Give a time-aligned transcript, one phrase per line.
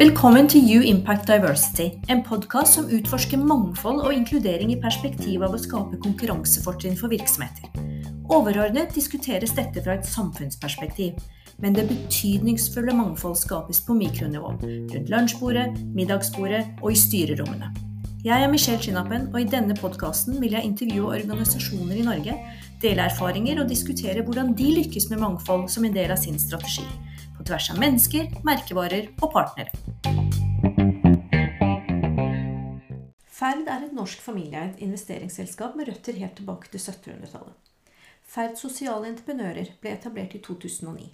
[0.00, 5.56] Velkommen til You Impact Diversity, en podkast som utforsker mangfold og inkludering i perspektiv av
[5.56, 7.68] å skape konkurransefortrinn for virksomheter.
[8.28, 11.16] Overordnet diskuteres dette fra et samfunnsperspektiv,
[11.60, 17.72] men det betydningsfulle mangfold skapes på mikronivå, rundt lunsjbordet, middagsbordet og i styrerommene.
[18.24, 22.34] Jeg er Michelle Chinapen, og i denne podkasten vil jeg intervjue organisasjoner i Norge,
[22.80, 26.86] dele erfaringer og diskutere hvordan de lykkes med mangfold som en del av sin strategi
[27.36, 29.72] på tvers av mennesker, merkevarer og partnere.
[33.40, 37.56] Ferd er et norsk familieeid investeringsselskap med røtter helt tilbake til 1700-tallet.
[38.30, 41.08] Ferd sosiale entreprenører ble etablert i 2009.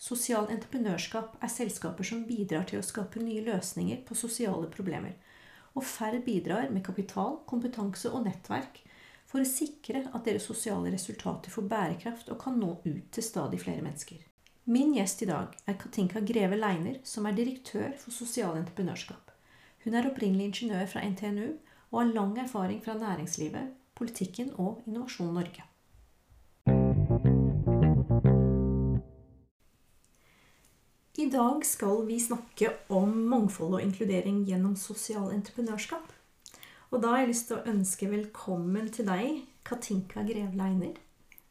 [0.00, 5.14] Sosial entreprenørskap er selskaper som bidrar til å skape nye løsninger på sosiale problemer.
[5.78, 8.82] Og Ferd bidrar med kapital, kompetanse og nettverk
[9.30, 13.60] for å sikre at deres sosiale resultater får bærekraft og kan nå ut til stadig
[13.62, 14.18] flere mennesker.
[14.70, 19.30] Min gjest i dag er Katinka Greve Leiner, som er direktør for sosial entreprenørskap.
[19.84, 21.46] Hun er opprinnelig ingeniør fra NTNU
[21.90, 25.64] og har lang erfaring fra næringslivet, politikken og Innovasjon Norge.
[31.20, 36.19] I dag skal vi snakke om mangfold og inkludering gjennom sosial entreprenørskap.
[36.90, 40.96] Og da har jeg lyst til å ønske velkommen til deg, Katinka Grevleiner.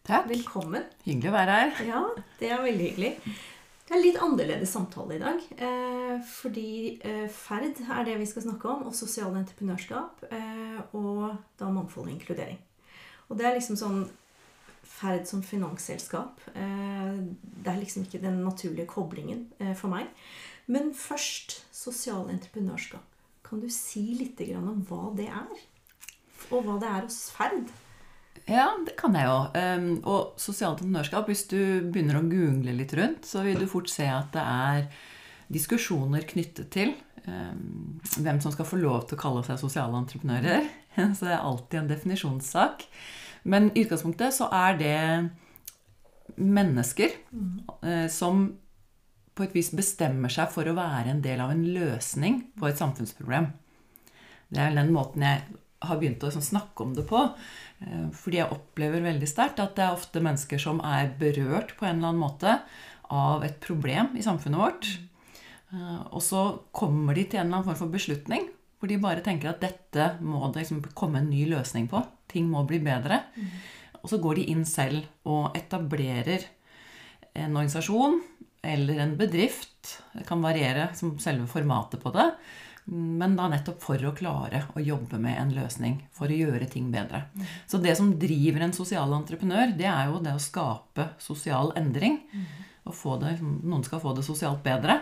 [0.04, 0.26] Takk.
[0.28, 0.84] Velkommen.
[1.06, 1.78] Hyggelig å være her.
[1.88, 2.02] Ja,
[2.42, 3.12] det er veldig hyggelig.
[3.88, 5.46] Det er litt annerledes samtale i dag.
[5.56, 6.72] Eh, fordi
[7.08, 10.26] eh, ferd er det vi skal snakke om, og sosialt entreprenørskap.
[10.28, 12.60] Eh, og da mangfold og inkludering.
[13.30, 14.08] Og det er liksom sånn
[14.90, 16.42] Ferd som finansselskap.
[16.52, 19.46] Det er liksom ikke den naturlige koblingen
[19.78, 20.10] for meg.
[20.68, 23.06] Men først sosialt entreprenørskap.
[23.50, 25.62] Kan du si litt om hva det er?
[26.54, 27.72] Og hva det er hos Ferd?
[28.50, 29.38] Ja, det kan jeg jo.
[29.58, 33.90] Um, og sosialt entreprenørskap, hvis du begynner å google litt rundt, så vil du fort
[33.90, 34.86] se at det er
[35.50, 36.94] diskusjoner knyttet til
[37.26, 40.70] um, hvem som skal få lov til å kalle seg sosiale entreprenører.
[41.18, 42.86] så det er alltid en definisjonssak.
[43.50, 44.98] Men i utgangspunktet så er det
[46.38, 47.18] mennesker
[47.82, 48.52] uh, som
[49.40, 52.80] på et vis bestemmer seg for å være en del av en løsning på et
[52.80, 53.50] samfunnsproblem.
[54.50, 55.44] Det er den måten jeg
[55.88, 57.22] har begynt å liksom snakke om det på.
[57.80, 61.88] Eh, fordi jeg opplever veldig sterkt at det er ofte mennesker som er berørt på
[61.88, 62.58] en eller annen måte
[63.16, 64.90] av et problem i samfunnet vårt.
[65.72, 66.44] Eh, og så
[66.76, 68.50] kommer de til en eller annen form for beslutning
[68.80, 72.00] hvor de bare tenker at dette må det liksom komme en ny løsning på.
[72.32, 73.26] Ting må bli bedre.
[73.36, 73.50] Mm.
[74.00, 76.46] Og så går de inn selv og etablerer
[77.36, 78.22] en organisasjon
[78.62, 80.00] eller en bedrift.
[80.14, 82.32] Det kan variere som selve formatet på det.
[82.90, 86.00] Men da nettopp for å klare å jobbe med en løsning.
[86.16, 87.28] For å gjøre ting bedre.
[87.36, 87.46] Mm.
[87.70, 92.18] Så det som driver en sosial entreprenør, det er jo det å skape sosial endring.
[92.34, 92.48] Mm.
[92.90, 94.98] Og det, noen skal få det sosialt bedre.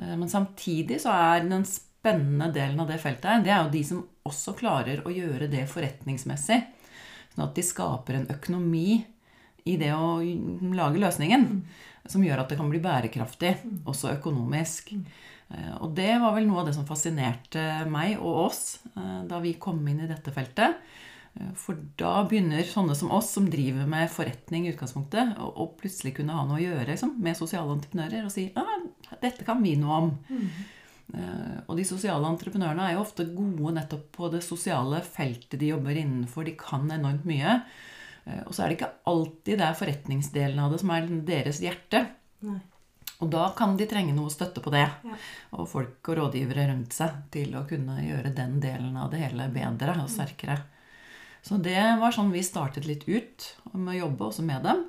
[0.00, 3.72] Eh, men samtidig så er den spennende delen av det feltet her, det er jo
[3.72, 6.60] de som også klarer å gjøre det forretningsmessig.
[7.32, 8.98] Sånn at de skaper en økonomi
[9.64, 10.18] i det å
[10.76, 11.46] lage løsningen.
[12.04, 12.10] Mm.
[12.12, 13.54] Som gjør at det kan bli bærekraftig,
[13.88, 14.92] også økonomisk.
[15.52, 18.62] Eh, og det var vel noe av det som fascinerte meg og oss
[18.94, 20.78] eh, da vi kom inn i dette feltet.
[21.34, 26.16] Eh, for da begynner sånne som oss, som driver med forretning i utgangspunktet, å plutselig
[26.20, 28.78] kunne ha noe å gjøre liksom, med sosiale entreprenører og si ah,
[29.20, 30.16] dette kan vi noe om.
[30.28, 30.48] Mm.
[31.68, 35.98] Og de sosiale entreprenørene er jo ofte gode nettopp på det sosiale feltet de jobber
[36.00, 36.46] innenfor.
[36.48, 37.58] De kan enormt mye.
[38.24, 42.06] Og så er det ikke alltid det er forretningsdelen av det som er deres hjerte.
[42.44, 42.60] Nei.
[43.22, 44.84] Og da kan de trenge noe støtte på det.
[44.84, 45.18] Ja.
[45.58, 49.46] Og folk og rådgivere rundt seg til å kunne gjøre den delen av det hele
[49.54, 50.58] bedre og sterkere.
[51.44, 54.84] Så det var sånn vi startet litt ut med å jobbe også med dem.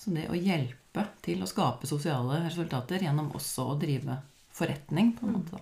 [0.00, 4.18] Så det å hjelpe til å skape sosiale resultater gjennom også å drive
[4.54, 5.60] forretning, på en måte.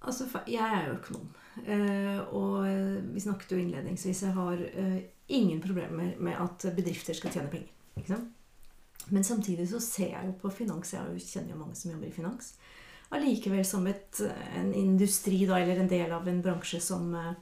[0.00, 1.30] Altså, jeg er jo økonom.
[1.64, 2.66] Eh, og
[3.10, 7.72] vi snakket jo innledningsvis Jeg har eh, ingen problemer med at bedrifter skal tjene penger.
[7.96, 8.36] Ikke sant?
[9.10, 12.14] Men samtidig så ser jeg jo på finans Jeg kjenner jo mange som jobber i
[12.14, 12.52] finans.
[13.10, 14.20] Allikevel som et,
[14.54, 17.32] en industri da, eller en del av en bransje som, eh,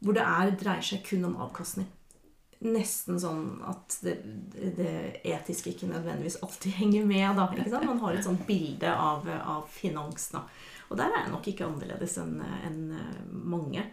[0.00, 1.90] hvor det er, dreier seg kun om avkastning.
[2.64, 4.16] Nesten sånn at det,
[4.78, 4.94] det
[5.28, 7.28] etiske ikke nødvendigvis alltid henger med.
[7.36, 7.90] da, ikke sant?
[7.90, 10.30] Man har et sånt bilde av, av finans.
[10.32, 10.46] da.
[10.88, 12.80] Og der er jeg nok ikke annerledes enn en
[13.28, 13.84] mange.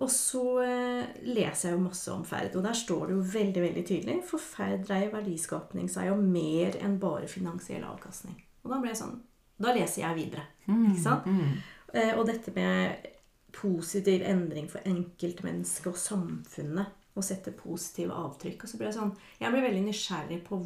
[0.00, 3.64] Og så eh, leser jeg jo masse om ferd, og der står det jo veldig
[3.66, 8.38] veldig tydelig for ferd dreier verdiskapning seg om mer enn bare finansiell avkastning.
[8.64, 9.20] Og da ble jeg sånn
[9.62, 10.46] Da leser jeg videre.
[10.66, 11.26] Mm, ikke sant?
[11.28, 11.58] Mm.
[11.92, 12.16] mm.
[12.18, 13.10] og dette med
[13.52, 16.98] positiv endring for enkeltmennesket og samfunnet.
[17.12, 18.64] Og sette positive avtrykk.
[18.64, 20.62] Og så ble jeg sånn Jeg ble veldig nysgjerrig på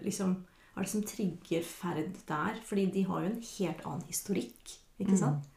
[0.00, 0.38] liksom
[0.76, 2.60] er det som trigger ferd der?
[2.64, 4.76] Fordi de har jo en helt annen historikk.
[5.00, 5.48] Ikke sant?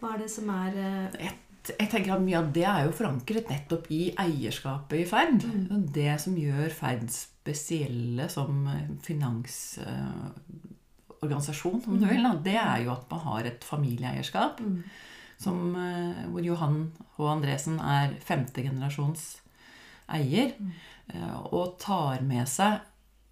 [0.00, 1.28] Hva er det som er eh,
[1.68, 5.44] Jeg, tenker at Mye av det er jo forankret nettopp i eierskapet i Ferd.
[5.44, 5.86] Mm.
[5.92, 8.68] Det som gjør Ferd spesielle som
[9.04, 14.60] finansorganisasjon, om du vil, det er jo at man har et familieeierskap.
[15.40, 17.28] Som, eh, hvor Johan H.
[17.28, 19.40] Andresen er femte generasjons
[20.12, 20.52] eier.
[21.12, 22.80] eh, Og tar med seg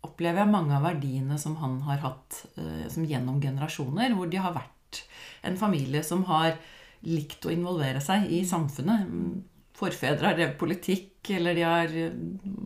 [0.07, 4.41] opplever jeg mange av verdiene som han har hatt eh, som gjennom generasjoner, hvor de
[4.41, 5.03] har vært
[5.47, 6.57] en familie som har
[7.07, 9.07] likt å involvere seg i samfunnet.
[9.07, 9.39] Mm,
[9.79, 12.17] Forfedre har drevet politikk, eller de har eh,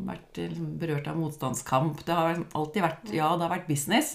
[0.09, 2.01] vært eh, berørt av motstandskamp.
[2.07, 4.15] Det har alltid vært Ja, det har vært business,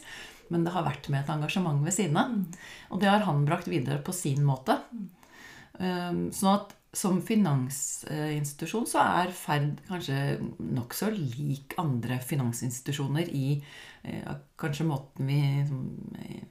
[0.49, 2.33] men det har vært med et engasjement ved siden av.
[2.89, 4.79] Og det har han brakt videre på sin måte.
[5.77, 13.47] Um, Sånn at som finansinstitusjon så er Ferd kanskje nokså lik andre finansinstitusjoner i
[14.07, 16.45] eh, kanskje måten vi eh,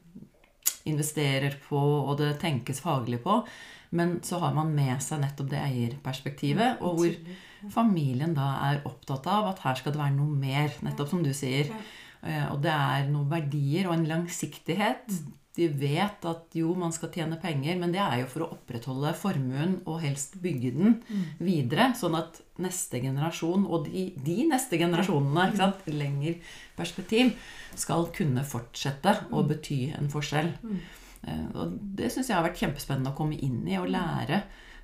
[0.86, 3.40] investerer på, og det tenkes faglig på.
[3.96, 7.12] Men så har man med seg nettopp det eierperspektivet, og hvor
[7.72, 11.32] familien da er opptatt av at her skal det være noe mer, nettopp som du
[11.34, 11.70] sier.
[12.22, 15.06] Eh, Og det er noen verdier og en langsiktighet.
[15.56, 19.14] De vet at jo, man skal tjene penger, men det er jo for å opprettholde
[19.16, 20.98] formuen og helst bygge den
[21.40, 26.36] videre, sånn at neste generasjon og de, de neste generasjonene, ikke sant, lenger
[26.76, 27.32] perspektiv,
[27.76, 30.52] skal kunne fortsette å bety en forskjell.
[31.26, 34.42] Eh, Og det syns jeg har vært kjempespennende å komme inn i og lære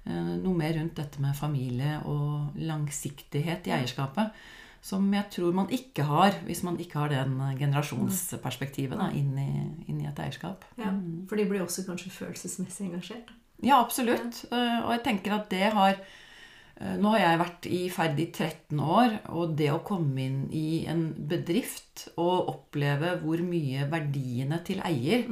[0.08, 4.32] eh, noe mer rundt dette med familie og langsiktighet i eierskapet.
[4.82, 9.36] Som jeg tror man ikke har hvis man ikke har den eh, generasjonsperspektivet da, inn,
[9.38, 10.66] i, inn i et eierskap.
[10.80, 10.90] ja,
[11.30, 13.30] For de blir også kanskje følelsesmessig engasjert.
[13.62, 14.42] Ja, absolutt.
[14.50, 14.82] Ja.
[14.82, 18.80] Og jeg tenker at det har eh, Nå har jeg vært i ferd i 13
[18.82, 24.82] år, og det å komme inn i en bedrift og oppleve hvor mye verdiene til
[24.82, 25.28] eier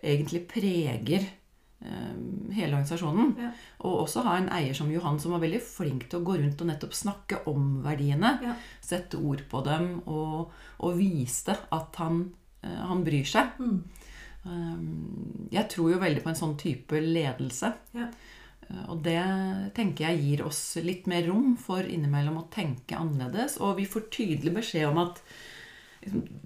[0.00, 1.35] egentlig preger eh,
[1.80, 3.34] hele organisasjonen.
[3.38, 3.50] Ja.
[3.84, 6.62] Og også ha en eier som Johan som var veldig flink til å gå rundt
[6.64, 8.36] og nettopp snakke om verdiene.
[8.42, 8.56] Ja.
[8.84, 12.24] Sette ord på dem og, og viste at han,
[12.62, 13.60] eh, han bryr seg.
[13.60, 13.78] Mm.
[14.46, 17.72] Um, Jeg tror jo veldig på en sånn type ledelse.
[17.98, 18.10] Ja.
[18.90, 19.20] Og det
[19.76, 23.60] tenker jeg gir oss litt mer rom for innimellom å tenke annerledes.
[23.62, 25.20] Og vi får tydelig beskjed om at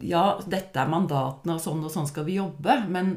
[0.01, 2.79] ja, dette er mandatene, og sånn og sånn skal vi jobbe.
[2.89, 3.12] Men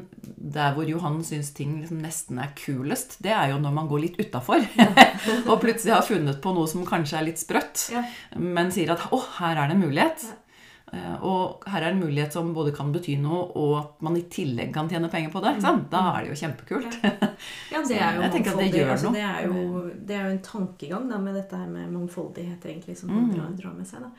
[0.54, 4.02] der hvor Johan syns ting liksom nesten er kulest, det er jo når man går
[4.06, 4.62] litt utafor.
[5.50, 8.04] og plutselig har funnet på noe som kanskje er litt sprøtt, Ja.
[8.38, 10.24] men sier at å, her er det en mulighet.
[10.28, 10.40] Ja.
[10.94, 14.26] Eh, Og her er en mulighet som både kan bety noe, og at man i
[14.30, 15.56] tillegg kan tjene penger på det.
[15.90, 16.98] Da er det jo kjempekult.
[17.72, 18.68] Ja, det er jo mangfoldig.
[18.76, 21.90] det altså, det, er jo, det er jo en tankegang da, med dette her med
[21.96, 23.16] mangfoldighet egentlig, som Mm.
[23.16, 24.04] man drar, drar med seg.
[24.04, 24.12] Da.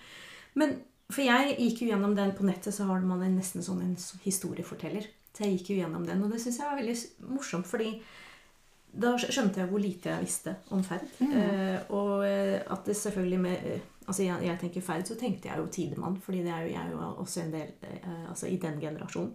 [0.55, 0.75] Men
[1.11, 3.95] for jeg gikk jo gjennom den på nettet, så har man en, nesten sånn en
[4.23, 5.07] historieforteller.
[5.35, 6.95] Så jeg gikk jo gjennom den, og det syns jeg var veldig
[7.35, 7.91] morsomt, fordi
[8.95, 11.03] da skjønte jeg hvor lite jeg visste om ferd.
[11.19, 11.33] Mm.
[11.35, 15.49] Eh, og eh, at det selvfølgelig med eh, Altså jeg, jeg tenker ferd, så tenkte
[15.49, 18.51] jeg jo Tidemann, fordi det er jo, jeg er jo også en del eh, Altså
[18.53, 19.31] i den generasjonen.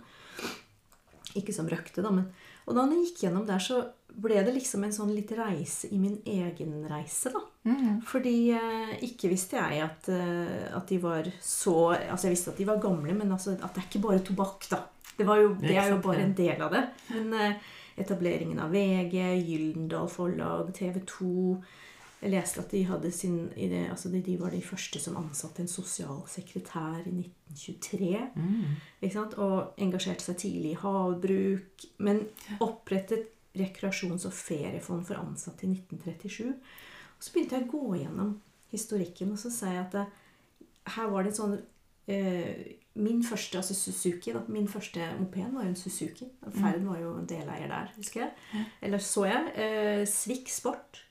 [1.41, 2.29] Ikke som røkte, da, men
[2.71, 3.81] Og da jeg gikk gjennom der, så
[4.15, 7.43] ble det liksom en sånn litt reise i min egen reise, da.
[7.65, 7.99] Mm.
[8.09, 12.61] Fordi eh, ikke visste jeg at, eh, at de var så Altså jeg visste at
[12.61, 14.81] de var gamle, men altså at det er ikke bare tobakk, da.
[15.19, 16.87] Det, var jo, det er jo bare en del av det.
[17.13, 17.69] Men eh,
[18.01, 21.35] etableringen av VG, Gyldendal Forlag, TV 2
[22.23, 25.69] Jeg leste at de hadde sin det, altså de, var de første som ansatte en
[25.69, 28.11] sosialsekretær i 1923.
[28.37, 29.21] Mm.
[29.37, 31.89] Og engasjerte seg tidlig i havbruk.
[31.99, 32.25] Men
[32.61, 36.55] opprettet rekreasjons- og feriefond for ansatte i 1937.
[37.21, 38.29] Og så begynte jeg å gå gjennom
[38.73, 40.05] historikken, og så sa jeg at det,
[40.95, 41.59] her var det sånn
[42.09, 46.27] eh, Min første, altså Suzuki, da, min første moped var jo en Suzuki.
[46.43, 48.65] og Ferd var jo en deleier der, husker jeg.
[48.83, 49.53] Eller så jeg.
[49.55, 51.05] Eh, Svik Sport.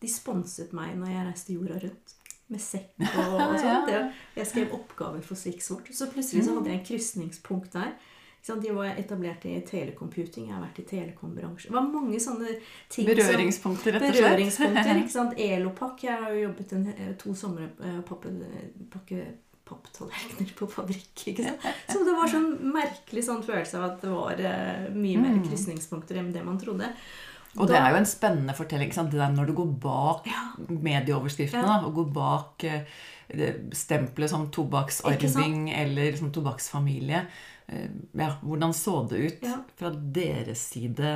[0.00, 2.14] De sponset meg når jeg reiste jorda rundt.
[2.52, 3.90] Med sekk og, og sånt.
[4.36, 5.90] Jeg skrev oppgaver for Svik Sport.
[5.96, 7.96] Så plutselig så hadde jeg en krysningspunkt der.
[8.46, 10.48] De var etablert i telecomputing.
[10.50, 11.70] Jeg har vært i telekombransjen.
[11.72, 12.50] Det var mange sånne
[12.92, 14.24] ting Berøringspunkter, rett og slett.
[14.26, 14.96] Berøringspunkter.
[15.02, 15.38] ikke sant?
[15.40, 16.02] Elopak.
[16.04, 19.24] Jeg har jo jobbet en, eh, to somre eh, pakke
[19.64, 21.22] papptallerkener på fabrikk.
[21.32, 21.62] ikke sant?
[21.92, 25.46] Så det var sånn merkelig sånn følelse av at det var eh, mye mer Mm.
[25.48, 26.90] krysningspunkter enn det man trodde.
[27.56, 28.90] Og det er jo en spennende fortelling.
[28.90, 30.52] Det der når du går bak Ja.
[30.68, 31.84] medieoverskriftene, Ja.
[31.86, 32.82] og går bak eh,
[33.72, 37.26] stempelet som tobakksarving eller som tobakksfamilie, eh,
[37.66, 39.54] ja, hvordan så det ut Ja.
[39.76, 41.12] fra deres side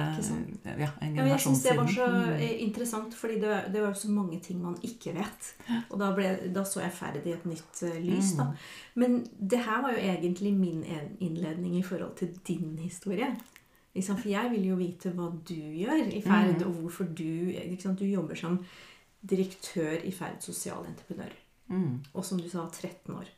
[0.64, 4.00] ja, en Ja, jeg syns det var så eh, interessant, fordi det, det var jo
[4.00, 5.50] så mange ting man ikke vet.
[5.90, 8.48] Og da, ble, da så jeg ferdig i et nytt eh, lys, da.
[8.96, 10.82] Men det her var jo egentlig min
[11.20, 13.28] innledning i forhold til din historie.
[13.94, 14.16] Liksom.
[14.16, 17.96] For jeg vil jo vite hva du gjør i Ferd, og hvorfor du liksom.
[17.98, 18.60] Du jobber som
[19.20, 21.34] direktør i Ferd sosial entreprenør.
[21.68, 21.98] Mm.
[22.14, 23.28] Og som du sa, 13 år.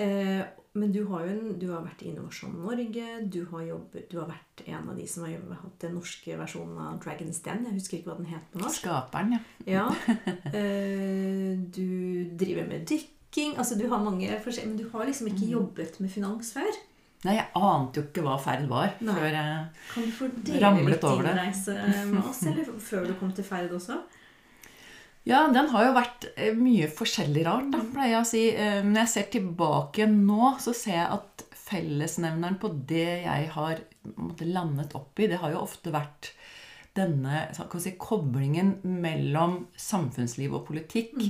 [0.00, 0.42] Eh,
[0.78, 3.06] men du har jo en, du har vært i Innovasjon Norge.
[3.26, 6.36] Du har, jobbet, du har vært en av de som har jobbet, hatt den norske
[6.38, 7.64] versjonen av Dragons Den.
[7.66, 8.84] Jeg husker ikke hva den het på norsk.
[8.84, 9.40] Skaperen, ja.
[9.66, 9.88] Ja.
[10.60, 13.56] Eh, du driver med dykking.
[13.58, 16.78] Altså, du har mange forskjellige, Men du har liksom ikke jobbet med finans før.
[17.26, 19.12] Nei, jeg ante jo ikke hva ferd var Nei.
[19.18, 19.74] før jeg ramlet over det.
[19.90, 21.74] Kan du fordele litt din reise
[22.08, 23.98] med oss, eller før du kom til Ferd også?
[25.28, 28.44] Ja, den har jo vært eh, mye forskjellig rart, da, pleier jeg å si.
[28.56, 33.82] Eh, Når jeg ser tilbake nå, så ser jeg at fellesnevneren på det jeg har
[34.42, 36.32] landet opp i, det har jo ofte vært
[36.96, 41.20] denne si, koblingen mellom samfunnsliv og politikk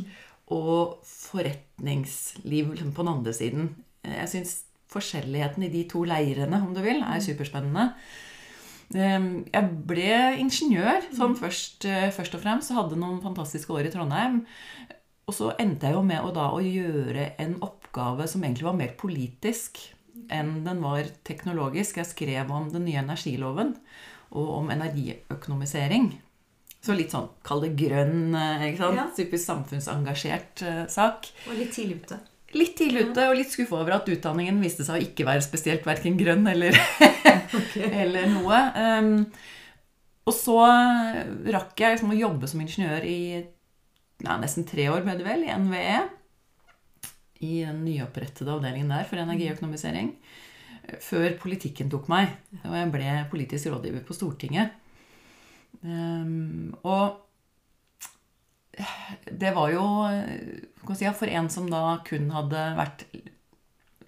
[0.54, 3.68] og forretningsliv liksom, på den andre siden.
[4.06, 4.56] Eh, Jeg syns
[4.90, 7.90] forskjelligheten i de to leirene, om du vil, er superspennende.
[8.94, 12.72] Ehm, Jeg ble ingeniør sånn først, eh, først og fremst.
[12.74, 14.44] Hadde noen fantastiske år i Trondheim.
[15.28, 18.74] Og så endte jeg jo med å, da, å gjøre en oppgave som egentlig var
[18.74, 19.78] mer politisk
[20.30, 21.96] enn den var teknologisk.
[22.00, 23.76] Jeg skrev om den nye energiloven
[24.32, 26.10] og om energiøkonomisering.
[26.80, 28.96] Så litt sånn, kall det grønn, eh, ikke sant?
[28.96, 29.06] Ja.
[29.14, 31.28] typisk samfunnsengasjert eh, sak.
[31.46, 32.18] Og litt tidlig ute.
[32.56, 35.84] Litt tidlig ute, og litt skuffa over at utdanningen viste seg å ikke være spesielt
[35.86, 36.74] verken grønn eller,
[38.02, 38.60] eller noe.
[38.74, 39.12] Um,
[40.26, 40.58] og så
[41.54, 43.20] rakk jeg liksom å jobbe som ingeniør i
[44.26, 45.96] nei, nesten tre år, ble det vel, i NVE.
[47.40, 50.12] I den nyopprettede avdelingen der for energiøkonomisering.
[51.00, 52.34] Før politikken tok meg.
[52.66, 54.74] Og jeg ble politisk rådgiver på Stortinget.
[55.80, 57.29] Um, og
[59.30, 59.84] det var jo
[60.94, 63.06] si, For en som da kun hadde vært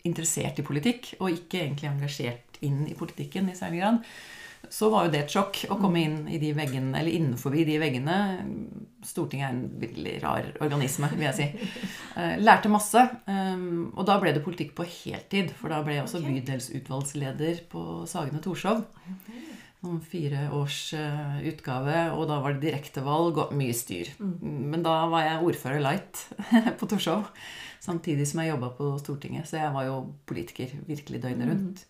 [0.07, 4.01] interessert i politikk, og ikke egentlig engasjert inn i politikken i særlig grad,
[4.73, 7.77] så var jo det et sjokk å komme inn i de veggene, eller innenfor de
[7.83, 8.17] veggene.
[9.05, 11.49] Stortinget er en veldig rar organisme, vil jeg si.
[12.17, 13.03] Eh, Lærte masse.
[13.27, 15.51] um, Og da ble det politikk på heltid.
[15.59, 18.85] For da ble jeg også bydelsutvalgsleder på Sagene Torshov.
[19.83, 24.13] Fire års eh, utgave, og da var det direktevalg og mye styr.
[24.21, 26.21] Men da var jeg ordfører light
[26.79, 27.33] på Torshov,
[27.83, 29.49] samtidig som jeg jobba på Stortinget.
[29.51, 29.97] Så jeg var jo
[30.31, 31.83] politiker virkelig døgnet rundt.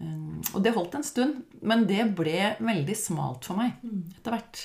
[0.00, 3.76] Um, og det holdt en stund, men det ble veldig smalt for meg
[4.16, 4.64] etter hvert.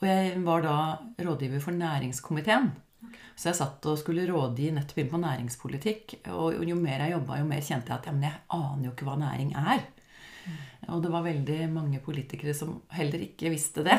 [0.00, 0.78] Og jeg var da
[1.20, 2.72] rådgiver for næringskomiteen.
[3.38, 6.16] Så jeg satt og skulle rådgi nettopp inn på næringspolitikk.
[6.32, 8.94] Og jo mer jeg jobba, jo mer kjente jeg at ja, men jeg aner jo
[8.94, 9.84] ikke hva næring er.
[10.88, 13.98] Og det var veldig mange politikere som heller ikke visste det.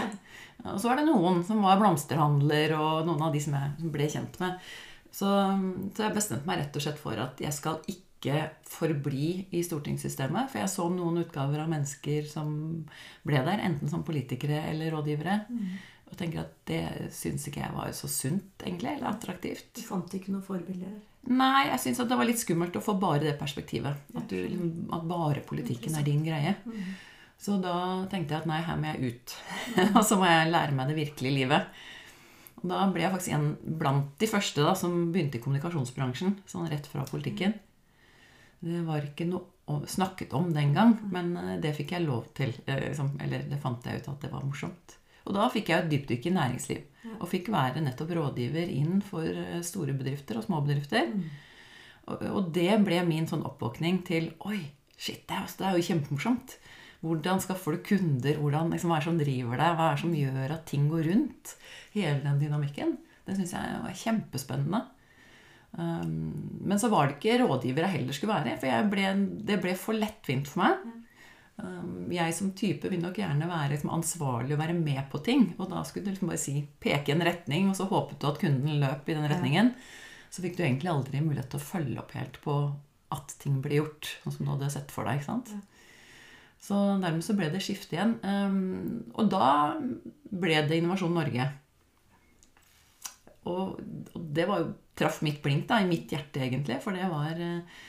[0.65, 4.09] Og så var det noen som var blomsterhandler, og noen av de som jeg ble
[4.09, 4.69] kjent med.
[5.09, 5.29] Så,
[5.95, 10.49] så jeg bestemte meg rett og slett for at jeg skal ikke forbli i stortingssystemet.
[10.51, 12.51] For jeg så noen utgaver av mennesker som
[13.27, 15.39] ble der, enten som politikere eller rådgivere.
[16.09, 19.71] Og tenker at det syns ikke jeg var så sunt, egentlig, eller attraktivt.
[19.77, 20.97] Du fant ikke noen forbilder?
[21.27, 23.99] Nei, jeg syns det var litt skummelt å få bare det perspektivet.
[24.15, 26.55] At, du, liksom, at bare politikken er din greie.
[27.39, 29.35] Så da tenkte jeg at nei, her må jeg ut.
[29.99, 31.81] Og så må jeg lære meg det virkelige livet.
[32.59, 36.39] Og da ble jeg faktisk en blant de første da, som begynte i kommunikasjonsbransjen.
[36.49, 37.55] Sånn rett fra politikken.
[38.59, 42.51] Det var ikke noe snakket om den gang, men eh, det fikk jeg lov til.
[42.65, 44.98] eh, liksom, Eller det fant jeg ut at det var morsomt.
[45.27, 46.81] Og da fikk jeg et dypdykk i næringsliv.
[47.19, 51.11] Og fikk være nettopp rådgiver inn for eh, store bedrifter og små bedrifter.
[52.09, 54.59] Og, og det ble min sånn oppvåkning til Oi,
[54.97, 56.57] shit, det er, det er jo kjempemorsomt.
[56.99, 58.39] Hvordan skaffer du kunder?
[58.41, 59.75] Hvordan, liksom, hva er det som driver deg?
[59.77, 61.53] Hva er det som gjør at ting går rundt?
[61.95, 62.97] Hele den dynamikken.
[63.27, 64.81] Det syns jeg var kjempespennende.
[65.69, 66.33] Um,
[66.65, 68.57] men så var det ikke rådgiver jeg heller skulle være.
[68.59, 69.11] For ble,
[69.47, 70.89] det ble for lettvint for meg.
[71.59, 75.49] Um, jeg som type vil nok gjerne være liksom, ansvarlig og være med på ting.
[75.57, 78.39] Og da skulle du liksom bare si, peke en retning, og så håpet du at
[78.41, 79.73] kunden løp i den retningen.
[80.29, 82.59] Så fikk du egentlig aldri mulighet til å følge opp helt på
[83.13, 85.19] at ting ble gjort, sånn som du hadde sett for deg.
[85.19, 85.53] ikke sant?
[86.59, 88.17] Så dermed så ble det skifte igjen.
[88.23, 89.49] Um, og da
[90.29, 91.47] ble det Innovasjon Norge.
[93.49, 93.79] Og,
[94.35, 96.77] det var jo, traff mitt blink da, i mitt hjerte, egentlig.
[96.83, 97.79] For det var eh,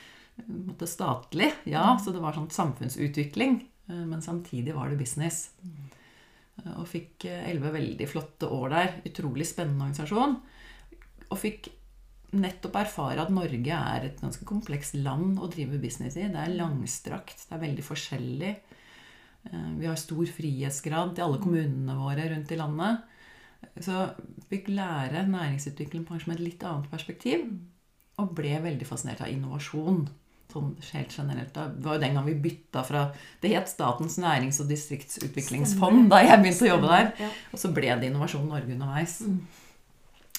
[0.47, 1.51] måte statlig.
[1.69, 3.61] Ja, så det var sånn samfunnsutvikling.
[3.89, 5.51] eh, Men samtidig var det business.
[6.63, 9.01] Eh, Og fikk eh, elleve veldig flotte år der.
[9.05, 10.37] Utrolig spennende organisasjon.
[11.29, 11.69] Og fikk
[12.33, 16.29] nettopp erfare at Norge er et ganske komplekst land å drive business i.
[16.31, 18.55] Det er langstrakt, det er veldig forskjellig.
[19.79, 23.01] Vi har stor frihetsgrad til alle kommunene våre rundt i landet.
[23.83, 24.15] Så
[24.49, 27.43] fikk lære næringsutvikling kanskje med et litt annet perspektiv.
[28.21, 30.05] Og ble veldig fascinert av innovasjon.
[30.51, 31.55] Sånn helt generelt.
[31.55, 33.05] Det var jo den gang vi bytta fra
[33.39, 37.31] Det het Statens nærings- og distriktsutviklingsfond da jeg begynte å jobbe der.
[37.53, 39.21] Og så ble det Innovasjon Norge underveis.
[39.23, 39.39] Mm.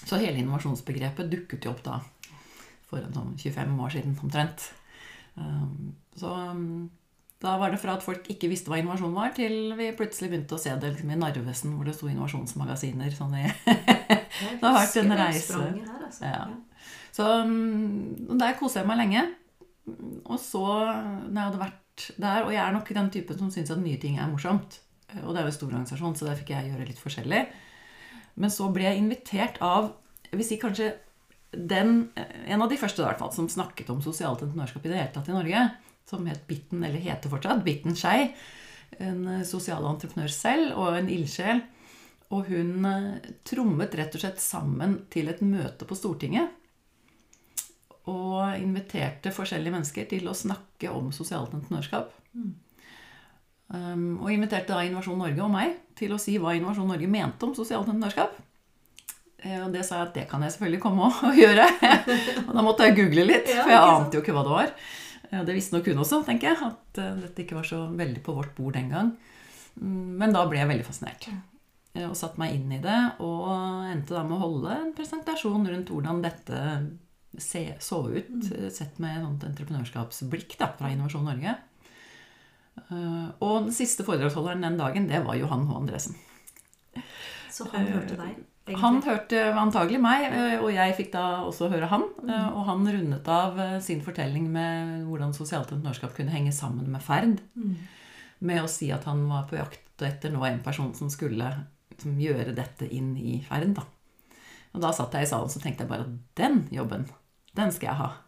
[0.02, 2.00] Så hele innovasjonsbegrepet dukket jo opp da
[2.90, 4.66] for sånn 25 år siden omtrent.
[5.38, 6.90] Um, så um,
[7.42, 10.58] da var det fra at folk ikke visste hva innovasjon var, til vi plutselig begynte
[10.58, 13.14] å se det liksom i Narvesen, hvor det sto innovasjonsmagasiner.
[13.16, 13.46] Sånn i
[14.58, 15.62] Det har vært en reise.
[15.62, 16.28] Her, altså.
[16.28, 16.44] Ja.
[17.14, 19.24] Så um, der koser jeg meg lenge.
[19.86, 20.66] Og så,
[21.26, 21.78] når jeg hadde vært
[22.22, 24.78] der Og jeg er nok den typen som syns at nye ting er morsomt.
[25.22, 27.40] Og det er jo en stor organisasjon, så der fikk jeg gjøre litt forskjellig.
[28.40, 29.90] Men så ble jeg invitert av
[30.32, 30.86] jeg vil si kanskje
[31.52, 35.28] den, en av de første fall, som snakket om sosialt entreprenørskap i det hele tatt
[35.28, 35.66] i Norge,
[36.08, 38.30] som het Bitten, eller heter fortsatt Bitten Skei.
[38.96, 41.60] En eh, sosial entreprenør selv og en ildsjel.
[42.32, 46.56] Og hun eh, trommet rett og slett sammen til et møte på Stortinget.
[48.10, 52.08] Og inviterte forskjellige mennesker til å snakke om sosialt entreprenørskap.
[53.72, 57.46] Um, og inviterte da Innovasjon Norge og meg til å si hva Innovasjon Norge mente
[57.46, 58.34] om sosialt entreprenørskap.
[59.44, 61.68] Eh, Og det sa jeg at det kan jeg selvfølgelig komme og, gjøre.
[62.48, 64.74] og da måtte jeg google litt, for jeg ante jo ikke hva det var.
[65.30, 68.22] Eh, Det visste nok hun også, tenker jeg, at eh, dette ikke var så veldig
[68.26, 69.14] på vårt bord den gang.
[69.80, 71.30] Mm, Men da ble jeg veldig fascinert.
[72.02, 73.48] Og satte meg inn i det, og
[73.92, 76.60] endte da med å holde en presentasjon rundt hvordan dette
[77.38, 81.56] se, så ut, eh, sett med et entreprenørskapsblikk da, fra Innovasjon Norge.
[82.90, 85.76] Eh, Og den siste foredragsholderen den dagen, det var Johan H.
[85.76, 86.16] Andresen.
[87.52, 88.30] Så han hørte deg?
[88.64, 88.78] egentlig?
[88.80, 92.04] Han hørte antagelig meg, eh, og jeg fikk da også høre han.
[92.28, 96.88] eh, Og han rundet av eh, sin fortelling med hvordan sosialt entreprenørskap kunne henge sammen
[96.88, 97.40] med ferd.
[97.56, 97.76] Mm.
[98.40, 101.52] Med å si at han var på jakt etter nå en person som skulle
[101.98, 103.74] som gjøre dette inn i ferd.
[103.76, 103.84] Da.
[104.74, 107.04] Og da satt jeg i salen og tenkte jeg bare at den jobben,
[107.58, 108.10] den skal jeg ha.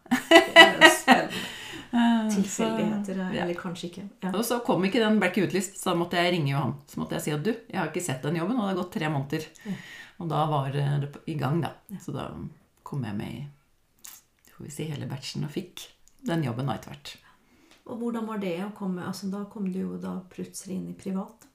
[1.95, 3.43] Eh, Tilfeldigheter, ja.
[3.45, 4.01] eller kanskje ikke.
[4.19, 4.33] Ja.
[4.35, 6.73] Og så kom ikke den, ble ikke utlyst, så da måtte jeg ringe Johan.
[6.91, 8.79] Så måtte jeg si at du, jeg har ikke sett den jobben, og det har
[8.81, 9.45] gått tre måneder.
[9.63, 9.75] Ja.
[10.19, 11.71] Og da var det i gang, da.
[12.03, 12.25] Så da
[12.83, 13.45] kom jeg med i
[14.55, 15.83] får vi si, hele batchen og fikk
[16.25, 17.15] den jobben etter hvert.
[17.85, 20.97] Og hvordan var det å komme altså Da kom du jo da plutselig inn i
[20.97, 21.45] privat.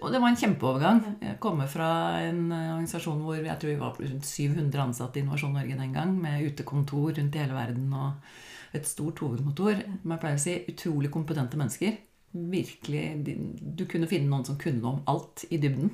[0.00, 1.02] Og det var en kjempeovergang.
[1.20, 1.90] Jeg kommer fra
[2.24, 5.92] en eh, organisasjon hvor jeg tror vi var rundt 700 ansatte i Innovasjon Norge den
[5.92, 8.32] gang, med utekontor rundt i hele verden og
[8.76, 9.82] et stort hovedkontor.
[10.02, 12.00] Men jeg pleier å si utrolig kompetente mennesker.
[12.32, 13.04] Virkelig,
[13.76, 15.92] Du kunne finne noen som kunne noe om alt i dybden.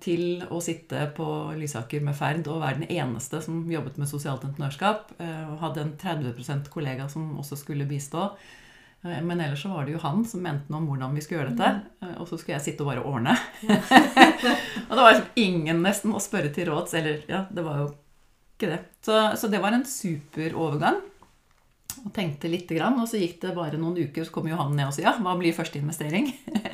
[0.00, 1.26] Til å sitte på
[1.60, 5.12] Lysaker med ferd og være den eneste som jobbet med sosialt entreprenørskap.
[5.20, 8.30] eh, hadde en 30% kollega som også skulle bistå.
[9.06, 11.42] Eh, Men ellers så var det jo han som mente noe om hvordan vi skulle
[11.44, 11.72] gjøre dette.
[12.02, 13.36] eh, Og så skulle jeg sitte og bare ordne.
[14.88, 16.94] og det var liksom ingen nesten å spørre til råds.
[16.98, 17.90] Eller ja, det var jo
[18.56, 18.80] ikke det.
[19.04, 21.00] Så, så det var en super overgang.
[22.04, 24.90] Og tenkte lite grann, og så gikk det bare noen uker, så kom Johan ned
[24.90, 26.28] og sa ja, hva blir første investering?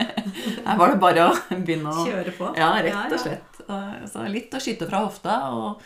[0.66, 2.49] Her var det bare å begynne å Kjøre på.
[2.59, 3.61] ja, rett og slett.
[4.11, 5.37] Så litt å skyte fra hofta.
[5.55, 5.83] Og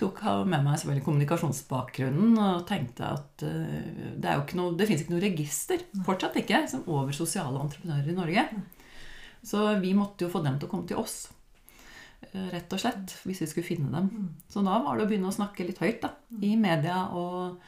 [0.00, 5.14] tok med meg selvfølgelig kommunikasjonsbakgrunnen og tenkte at eh, det, er noe, det fins ikke
[5.14, 8.46] noe register, fortsatt ikke, som over sosiale entreprenører i Norge.
[9.46, 11.30] Så vi måtte jo få dem til å komme til oss.
[12.32, 14.10] eh, Rett og slett, hvis vi skulle finne dem.
[14.12, 14.26] Mm.
[14.52, 17.60] Så da var det å begynne å snakke litt høyt da, i media og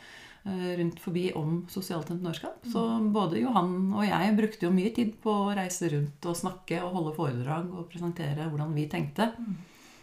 [0.44, 2.64] eh, rundt forbi om sosialt entreprenørskap.
[2.72, 6.82] Så både Johan og jeg brukte jo mye tid på å reise rundt og snakke
[6.84, 9.32] og holde foredrag og presentere hvordan vi tenkte.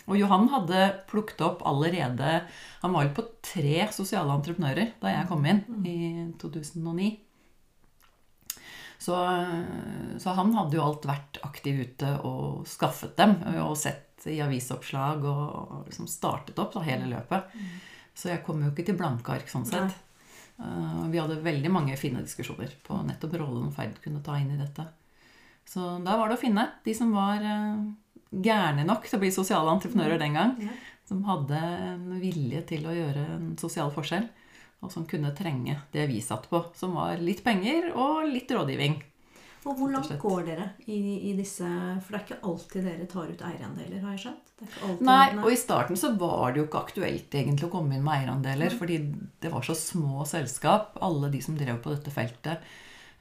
[0.09, 2.41] Og Johan hadde plukket opp allerede
[2.81, 5.97] Han var jo på tre sosiale entreprenører da jeg kom inn i
[6.41, 7.09] 2009.
[8.99, 9.15] Så,
[10.19, 15.23] så han hadde jo alt vært aktiv ute og skaffet dem og sett i avisoppslag
[15.23, 17.53] og liksom startet opp da, hele løpet.
[18.11, 19.95] Så jeg kom jo ikke til blanke ark sånn sett.
[20.59, 24.59] Uh, vi hadde veldig mange fine diskusjoner på nettopp rollen Ferd kunne ta inn i
[24.59, 24.83] dette.
[25.69, 27.81] Så da var det å finne de som var uh,
[28.29, 30.55] gærne nok til å bli sosiale entreprenører den gang.
[31.09, 34.27] Som hadde en vilje til å gjøre en sosial forskjell.
[34.79, 38.99] Og som kunne trenge det vi satt på, som var litt penger og litt rådgivning.
[39.67, 40.97] Og hvor langt går dere i,
[41.29, 44.53] i disse For det er ikke alltid dere tar ut eierandeler, har jeg skjønt?
[44.59, 48.05] Alltid, Nei, og i starten så var det jo ikke aktuelt egentlig å komme inn
[48.05, 49.01] med eierandeler, fordi
[49.43, 52.63] det var så små selskap, alle de som drev på dette feltet.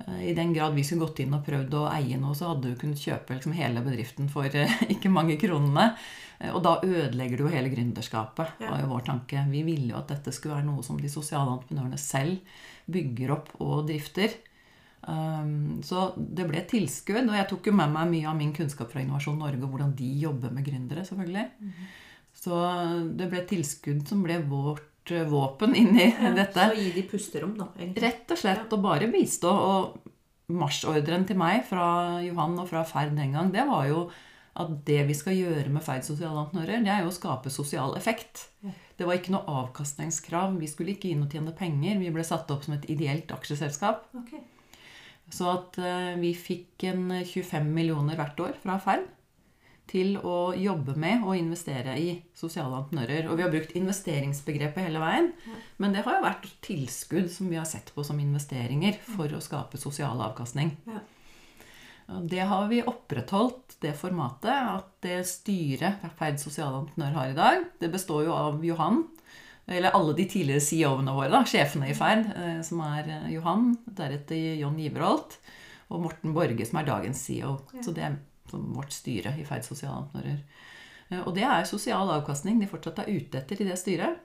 [0.07, 2.71] Eh, I den grad vi skulle gått inn og prøvd å eie noe, så hadde
[2.73, 5.91] du kunnet kjøpe liksom hele bedriften for eh, ikke mange kronene.
[6.39, 9.47] Eh, Og da ødelegger du jo hele gründerskapet, var jo vår tanke.
[9.51, 12.39] Vi ville jo at dette skulle være noe som de sosiale entreprenørene selv
[12.89, 14.37] bygger opp og drifter.
[15.09, 18.51] Um, så det ble et tilskudd, og jeg tok jo med meg mye av min
[18.53, 21.45] kunnskap fra Innovasjon Norge og hvordan de jobber med gründere, selvfølgelig.
[22.37, 22.59] Så
[23.17, 24.88] det ble et tilskudd som ble vårt
[25.29, 26.69] våpen inn i dette.
[26.71, 27.71] Så gi de pusterom, da.
[27.79, 28.05] egentlig.
[28.05, 29.53] Rett og slett Og bare bistå.
[29.53, 34.07] Og marsjordren til meg fra Johan og fra Ferd den gang, det var jo
[34.59, 37.93] at det vi skal gjøre med Ferd sosiale entreprenører, det er jo å skape sosial
[37.99, 38.49] effekt.
[38.99, 40.57] Det var ikke noe avkastningskrav.
[40.59, 42.01] Vi skulle ikke inn og tjene penger.
[42.01, 44.09] Vi ble satt opp som et ideelt aksjeselskap.
[44.25, 44.43] Okay.
[45.31, 49.07] Så at eh, vi fikk en 25 millioner hvert år fra Ferd
[49.89, 53.29] til å jobbe med og investere i sosiale entreprenører.
[53.29, 55.31] Og vi har brukt investeringsbegrepet hele veien.
[55.81, 59.43] Men det har jo vært tilskudd som vi har sett på som investeringer for å
[59.45, 60.75] skape sosial avkastning.
[60.89, 61.05] Ja.
[62.25, 64.49] Det har vi opprettholdt, det formatet.
[64.49, 69.05] At det styret Ferd sosiale entreprenør har i dag, det består jo av Johan.
[69.69, 73.75] Eller alle de tidligere CEO-ene våre, da, sjefene i Ferd, eh, som er eh, Johan,
[73.85, 75.37] deretter John Giverholt,
[75.93, 77.59] og Morten Borge, som er dagens CEO.
[77.77, 77.83] Ja.
[77.85, 78.17] Så det er
[78.51, 80.41] som vårt styre i Ferd sosiale entreprenører.
[81.11, 84.25] Eh, Og det er sosial avkastning de fortsatt er ute etter i det styret.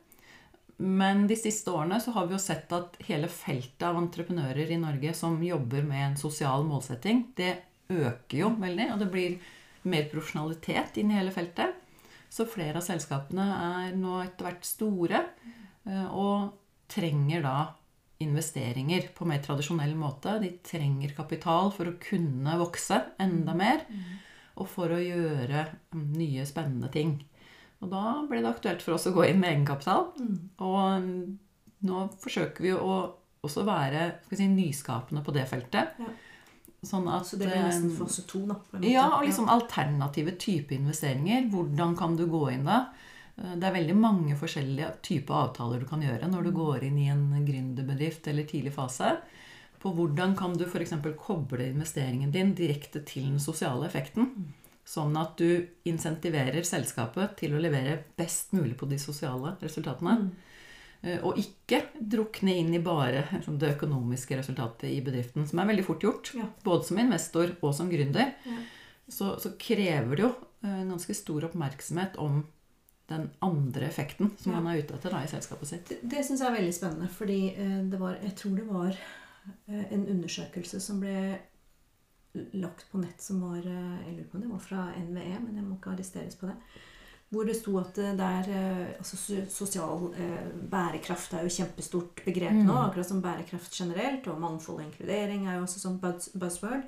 [0.77, 4.79] Men de siste årene så har vi jo sett at hele feltet av entreprenører i
[4.81, 7.53] Norge som jobber med en sosial målsetting, det
[7.93, 8.89] øker jo veldig.
[8.95, 9.37] Og det blir
[9.83, 11.77] mer profesjonalitet inn i hele feltet.
[12.33, 13.45] Så flere av selskapene
[13.85, 16.55] er nå etter hvert store eh, og
[16.89, 17.57] trenger da
[18.21, 20.37] investeringer på mer tradisjonell måte.
[20.43, 23.87] De trenger kapital for å kunne vokse enda mer
[24.53, 27.15] og for å gjøre mm, nye, spennende ting.
[27.81, 30.11] Og da ble det aktuelt for oss å gå inn med egenkapital.
[30.19, 30.35] Mm.
[30.63, 31.23] Og mm,
[31.89, 32.99] nå forsøker vi å
[33.43, 35.97] også være si, nyskapende på det feltet.
[35.99, 36.13] Ja.
[36.83, 38.57] Sånn at Så det blir nesten fase to, da.
[38.83, 41.47] ja, og liksom alternative type investeringer.
[41.51, 42.85] Hvordan kan du gå inn da?
[43.37, 46.97] Eh, Det er veldig mange forskjellige typer avtaler du kan gjøre når du går inn
[46.97, 49.17] i en gründerbedrift eller tidlig fase.
[49.83, 50.93] På hvordan kan du f.eks.
[51.19, 54.29] koble investeringen din direkte til den sosiale effekten.
[54.85, 60.17] Sånn at du insentiverer selskapet til å levere best mulig på de sosiale resultatene.
[60.19, 60.31] Mm.
[61.03, 65.67] Eh, Og ikke drukne inn i bare liksom, det økonomiske resultatet i bedriften, som er
[65.71, 66.31] veldig fort gjort.
[66.35, 66.47] Ja.
[66.63, 68.33] Både som investor og som gründer.
[68.45, 68.57] Ja.
[69.09, 72.45] Så, så krever det jo eh, en ganske stor oppmerksomhet om
[73.13, 74.59] den andre effekten som Ja.
[74.59, 75.89] man er ute etter da, i selskapet sitt.
[75.89, 78.91] Det, det syns jeg er veldig spennende, fordi eh, det var Jeg tror det var
[79.69, 81.39] eh, en undersøkelse som ble
[82.57, 85.55] lagt på nett som var eh, Jeg lurer på om det var fra NVE, men
[85.59, 86.55] jeg må ikke arresteres på det.
[87.33, 88.49] Hvor det sto at det er
[88.99, 89.17] altså
[89.49, 92.77] Sosial eh, bærekraft er jo kjempestort begrep nå, Mm.
[92.85, 94.27] akkurat som bærekraft generelt.
[94.29, 96.85] Og mangfold og inkludering er jo også sånn buzz, buzzword.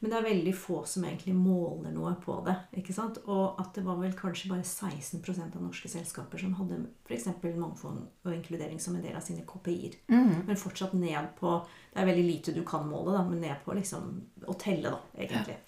[0.00, 2.54] Men det er veldig få som egentlig måler noe på det.
[2.80, 3.18] ikke sant?
[3.28, 7.26] Og at det var vel kanskje bare 16% av norske selskaper som hadde f.eks.
[7.44, 9.98] mangfold og inkludering som en del av sine KPI-er.
[10.48, 11.58] Men fortsatt ned på
[11.92, 14.12] Det er veldig lite du kan måle, da, men ned på liksom
[14.48, 15.58] å telle, da, egentlig.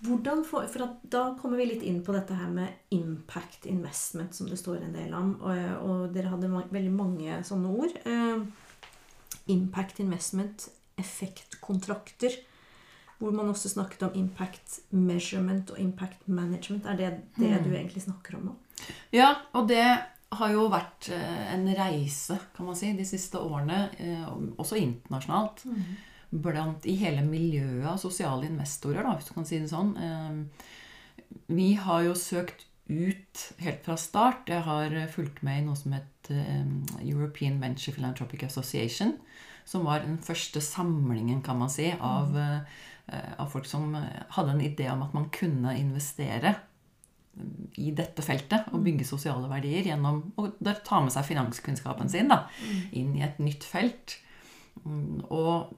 [0.00, 4.48] Hvordan for, for Da kommer vi litt inn på dette her med impact investment, som
[4.48, 5.34] det står en del om.
[5.40, 7.96] Og, og dere hadde ma veldig mange sånne ord.
[8.04, 8.44] Eh,
[9.52, 10.68] impact investment,
[11.00, 12.36] effektkontrakter.
[13.20, 16.86] Hvor man også snakket om impact measurement og impact management.
[16.86, 17.64] Er det det Mm.
[17.64, 18.54] du egentlig snakker om nå?
[19.12, 19.84] Ja, og det
[20.32, 24.26] har jo vært eh, en reise, kan man si, de siste årene, eh,
[24.58, 25.64] også internasjonalt.
[26.32, 29.96] blant, i hele miljøet av sosiale investorer, da, hvis du kan si det sånn.
[29.98, 30.64] Eh,
[31.48, 34.46] Vi har jo søkt ut helt fra start.
[34.46, 36.30] Jeg har fulgt med i noe som het
[37.00, 39.16] European Venture Philanthropic Association.
[39.64, 42.60] Som var den første samlingen, kan man si, av, eh,
[43.38, 43.94] av folk som
[44.36, 46.54] hadde en idé om at man kunne investere
[47.80, 50.48] i dette feltet og bygge sosiale verdier gjennom å
[50.84, 52.42] ta med seg finanskunnskapen sin da,
[52.92, 54.16] inn i et nytt felt.
[54.84, 55.70] Mm, Og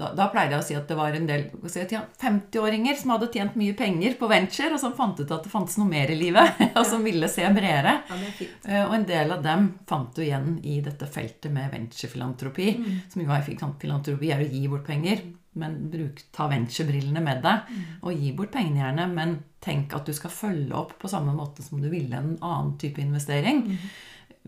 [0.00, 1.96] da, da pleide jeg å si at det var en del hva skal jeg si,
[1.98, 5.52] ja, 50-åringer som hadde tjent mye penger på venture, og som fant ut at det
[5.52, 7.98] fantes noe mer i livet, og som ville se bredere.
[8.08, 8.54] Ja, er.
[8.64, 12.70] Eh, Og en del av dem fant du igjen i dette feltet med venturefilantropi.
[13.12, 15.20] Som jo er Filantropi er å gi bort penger,
[15.58, 17.70] men bruk, ta venturebrillene med deg.
[18.06, 21.64] Og gi bort pengene gjerne, men tenk at du skal følge opp på samme måte
[21.66, 23.64] som du ville en annen type investering.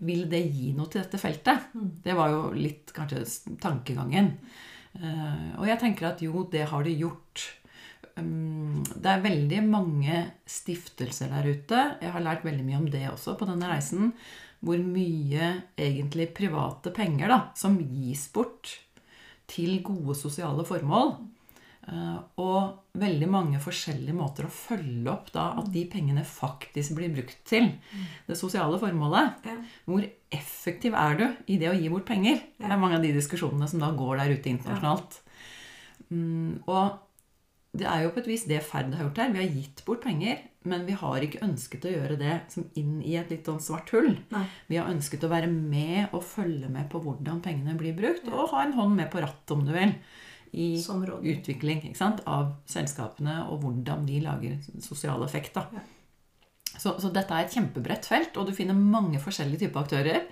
[0.03, 1.73] Vil det gi noe til dette feltet?
[1.73, 3.25] Det var jo litt kanskje
[3.61, 4.31] tankegangen.
[4.93, 7.43] Eh, og jeg tenker at jo, det har det gjort.
[8.13, 11.83] Det er veldig mange stiftelser der ute.
[12.01, 14.11] Jeg har lært veldig mye om det også på denne reisen.
[14.63, 18.77] Hvor mye egentlig private penger da, som gis bort
[19.53, 21.15] til gode sosiale formål.
[21.83, 27.11] Eh, og veldig mange forskjellige måter å følge opp da at de pengene faktisk blir
[27.13, 27.71] brukt til.
[28.27, 29.43] Det sosiale formålet.
[29.49, 29.57] Ja.
[29.89, 32.39] Hvor effektiv er du i det å gi bort penger?
[32.57, 35.19] Det er mange av de diskusjonene som da går der ute internasjonalt.
[36.13, 37.01] Mm, og
[37.73, 39.33] det er jo på et vis det Ferd har gjort her.
[39.33, 40.39] Vi har gitt bort penger,
[40.69, 43.91] men vi har ikke ønsket å gjøre det som inn i et litt sånn svart
[43.95, 44.13] hull.
[44.33, 44.43] Nei.
[44.69, 48.51] Vi har ønsket å være med og følge med på hvordan pengene blir brukt, og
[48.53, 49.95] ha en hånd med på rattet, om du vil,
[50.53, 51.95] i utvikling
[52.29, 55.57] av selskapene og hvordan de lager sosial effekt.
[55.57, 55.83] Ja.
[56.73, 60.27] Så, så dette er et kjempebredt felt, og du finner mange forskjellige typer aktører.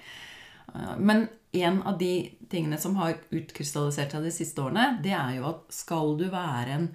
[0.73, 5.35] Eh, Men en av de tingene som har utkrystallisert seg de siste årene, det er
[5.39, 6.87] jo at skal du være en,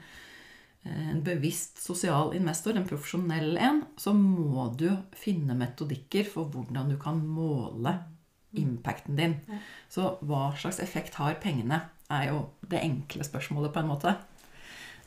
[0.86, 6.96] en bevisst sosial investor, en profesjonell en, så må du finne metodikker for hvordan du
[7.00, 7.96] kan måle
[8.56, 9.36] impacten din.
[9.92, 14.14] Så hva slags effekt har pengene, er jo det enkle spørsmålet på en måte.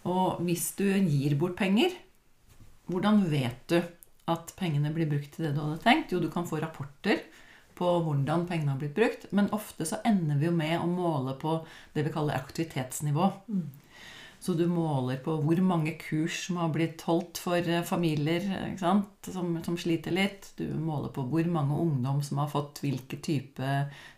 [0.09, 1.95] Og hvis du gir bort penger,
[2.89, 3.79] hvordan vet du
[4.29, 6.13] at pengene blir brukt til det du hadde tenkt?
[6.13, 7.23] Jo, du kan få rapporter
[7.79, 11.35] på hvordan pengene har blitt brukt, men ofte så ender vi jo med å måle
[11.39, 11.61] på
[11.95, 13.29] det vi kaller aktivitetsnivå.
[13.47, 13.67] Mm.
[14.39, 18.45] Så du måler på hvor mange kurs som har blitt holdt for eh, familier?
[18.79, 19.03] Som,
[19.65, 20.53] som sliter litt.
[20.55, 23.73] Du måler på hvor mange ungdom som har fått hvilke type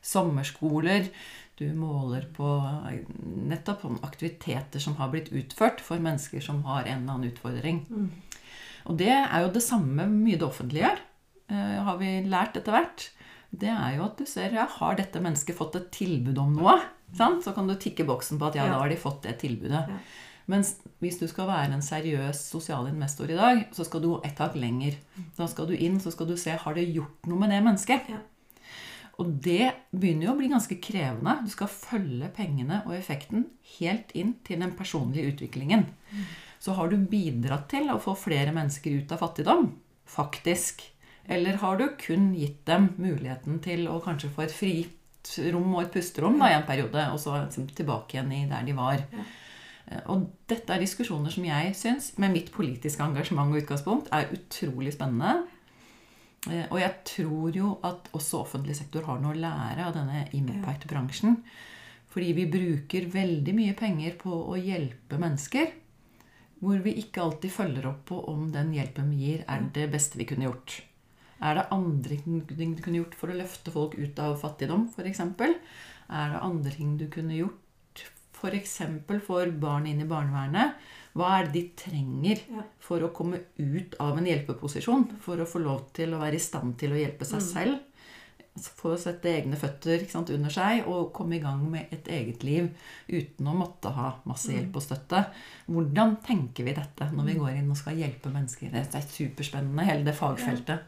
[0.05, 1.09] sommerskoler.
[1.57, 2.51] Du måler på
[2.89, 3.01] eh,
[3.49, 7.83] nettopp aktiviteter som har blitt utført for mennesker som har en eller annen utfordring.
[7.89, 8.11] Mm.
[8.89, 11.03] Og det er jo det samme mye det offentlige gjør,
[11.53, 13.09] eh, har vi lært etter hvert.
[13.51, 16.77] Det er jo at du ser ja, har dette mennesket fått et tilbud om noe.
[17.17, 17.43] Sant?
[17.43, 19.85] Så kan du tikke boksen på at ja, da har de fått det tilbudet.
[19.91, 20.01] Ja.
[20.51, 24.33] Mens hvis du skal være en seriøs sosial investor i dag, så skal du gå
[24.37, 24.97] tak lenger.
[25.37, 28.11] Da skal du inn så skal du se har det gjort noe med det mennesket.
[28.11, 28.21] Ja.
[29.21, 31.35] Og det begynner jo å bli ganske krevende.
[31.45, 33.45] Du skal følge pengene og effekten
[33.77, 35.85] helt inn til den personlige utviklingen.
[36.61, 39.67] Så har du bidratt til å få flere mennesker ut av fattigdom,
[40.09, 40.81] faktisk.
[41.31, 44.97] Eller har du kun gitt dem muligheten til å kanskje få et fritt
[45.53, 48.65] rom og et pusterom da, i en periode, og så liksom tilbake igjen i der
[48.67, 49.03] de var.
[49.11, 49.25] Ja.
[49.87, 54.31] Eh, Og dette er diskusjoner som jeg syns, med mitt politiske engasjement og utgangspunkt, er
[54.33, 55.47] utrolig spennende.
[56.49, 60.27] Eh, Og jeg tror jo at også offentlig sektor har noe å lære av denne
[60.33, 61.37] impact-bransjen.
[62.11, 65.71] Fordi vi bruker veldig mye penger på å hjelpe mennesker.
[66.61, 70.19] Hvor vi ikke alltid følger opp på om den hjelpen vi gir, er det beste
[70.19, 70.81] vi kunne gjort.
[71.41, 75.19] Er det andre ting du kunne gjort for å løfte folk ut av fattigdom, f.eks.?
[76.11, 78.05] Er det andre ting du kunne gjort
[78.41, 78.77] f.eks.
[79.07, 80.77] For, for barn inn i barnevernet?
[81.17, 82.41] Hva er det de trenger
[82.79, 85.09] for å komme ut av en hjelpeposisjon?
[85.21, 87.87] For å få lov til å være i stand til å hjelpe seg selv, selv?
[88.75, 92.65] Få sette egne føtter sant, under seg og komme i gang med et eget liv
[93.07, 94.57] uten å måtte ha masse Mm.
[94.57, 95.21] hjelp og støtte.
[95.71, 98.71] Hvordan tenker vi dette når vi går inn og skal hjelpe mennesker?
[98.71, 100.83] Det er superspennende, hele det fagfeltet.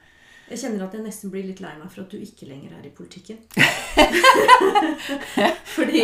[0.50, 2.86] Jeg kjenner at jeg nesten blir litt lei meg for at du ikke lenger er
[2.86, 3.38] i politikken.
[5.76, 6.04] fordi,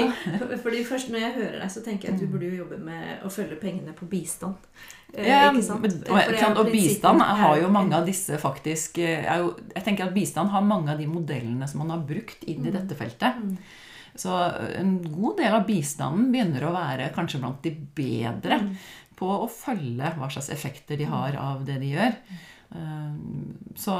[0.63, 3.25] fordi først når jeg hører deg, så tenker jeg at du burde jo jobbe med
[3.27, 4.55] å følge pengene på bistand.
[5.13, 5.85] Eh, Ja, ikke sant?
[5.85, 10.13] og, jo og bistand har jo mange av disse faktisk eh, jo, Jeg tenker at
[10.15, 12.75] bistand har mange av de modellene som man har brukt inn i Mm.
[12.79, 13.37] dette feltet.
[13.43, 13.57] Mm.
[14.19, 14.29] Så
[14.79, 18.75] en god del av bistanden begynner å være kanskje blant de bedre Mm.
[19.19, 22.13] på å følge hva slags effekter de har av det de gjør.
[22.75, 23.13] Eh,
[23.75, 23.93] Så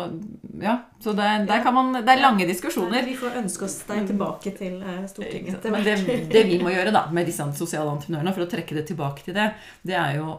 [0.62, 3.06] ja, så det, der kan man, det er lange diskusjoner.
[3.06, 5.96] Vi får ønske oss deg tilbake til eh, Stortinget Men det,
[6.30, 9.34] det vi må gjøre da, med disse sosiale entreprenørene, for å trekke det tilbake til
[9.40, 9.48] det,
[9.88, 10.36] det er jo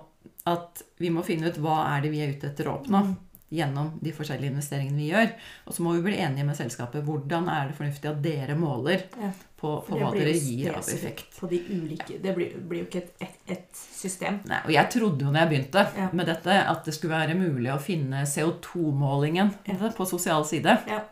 [0.50, 3.16] at vi må finne ut hva er det vi er ute etter å oppnå Mm.
[3.50, 5.32] gjennom de forskjellige investeringene vi gjør.
[5.66, 7.02] Og så må vi bli enige med selskapet.
[7.02, 9.32] Hvordan er det fornuftig at dere måler Ja.
[9.60, 11.34] På, på hva dere gir av effekt?
[11.38, 14.38] På de ulike, det blir, blir jo ikke et, et, et system.
[14.48, 16.08] Nei, og jeg trodde jo når jeg begynte Ja.
[16.16, 19.90] med dette, at det skulle være mulig å finne CO2-målingen Ja.
[19.96, 20.78] på sosial side.
[20.88, 21.02] Ja.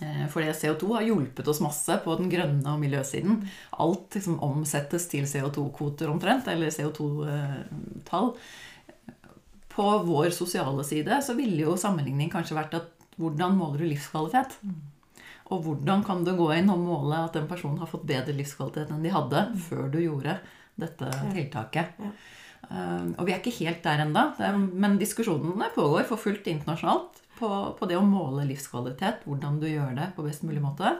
[0.00, 3.40] Eh, Fordi CO2 har hjulpet oss masse på den grønne og miljøsiden.
[3.82, 8.30] Alt liksom omsettes til CO2-kvoter omtrent, eller CO2-tall.
[9.74, 14.54] På vår sosiale side så ville jo sammenligning kanskje vært at hvordan måler du livskvalitet?
[15.48, 18.92] Og hvordan kan du gå inn og måle at en person har fått bedre livskvalitet
[18.92, 20.36] enn de hadde før du gjorde
[20.78, 21.96] dette tiltaket?
[22.02, 22.12] Ja.
[22.68, 24.24] Um, og vi er ikke helt der ennå,
[24.76, 29.94] men diskusjonene pågår for fullt internasjonalt på, på det å måle livskvalitet, hvordan du gjør
[29.96, 30.90] det på best mulig måte.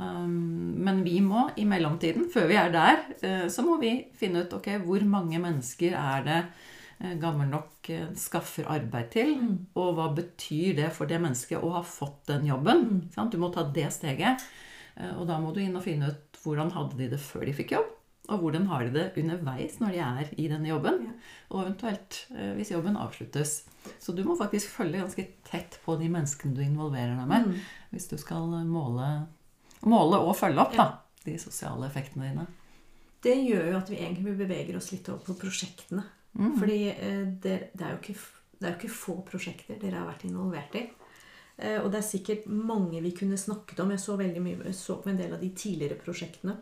[0.00, 4.42] Um, men vi må i mellomtiden, før vi er der, eh, så må vi finne
[4.42, 6.40] ut ok, hvor mange mennesker er det
[7.20, 9.56] gammel nok eh, skaffer arbeid til, Mm.
[9.76, 12.84] og hva betyr det for det mennesket å ha fått den jobben?
[12.88, 13.00] Mm.
[13.14, 13.32] Sant?
[13.32, 14.44] Du må ta det steget,
[14.96, 17.52] eh, og da må du inn og finne ut hvordan hadde de det før de
[17.52, 17.90] fikk jobb,
[18.30, 21.00] Og hvordan har de det underveis når de er i denne jobben?
[21.08, 21.10] Ja.
[21.50, 23.64] Og eventuelt eh, hvis jobben avsluttes.
[23.98, 27.48] Så du må faktisk følge ganske tett på de menneskene du involverer deg med.
[27.48, 27.58] Mm.
[27.90, 29.26] Hvis du skal måle,
[29.84, 30.84] måle og følge opp Ja.
[30.84, 32.46] da, de sosiale effektene dine.
[33.22, 36.04] Det gjør jo at vi egentlig beveger oss litt over på prosjektene.
[36.32, 36.56] Mm.
[36.58, 38.18] Fordi eh, det, det, er jo ikke,
[38.58, 40.86] det er jo ikke få prosjekter dere har vært involvert i.
[41.58, 43.92] Eh, Og det er sikkert mange vi kunne snakket om.
[43.92, 46.56] Jeg så veldig mye, så på en del av de tidligere prosjektene.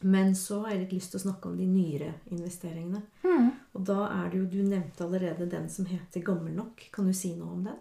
[0.00, 3.02] Men så har jeg litt lyst til å snakke om de nyere investeringene.
[3.24, 3.48] Mm.
[3.74, 6.88] Og da er det jo, Du nevnte allerede den som heter Gammel nok.
[6.94, 7.80] Kan du si noe om den?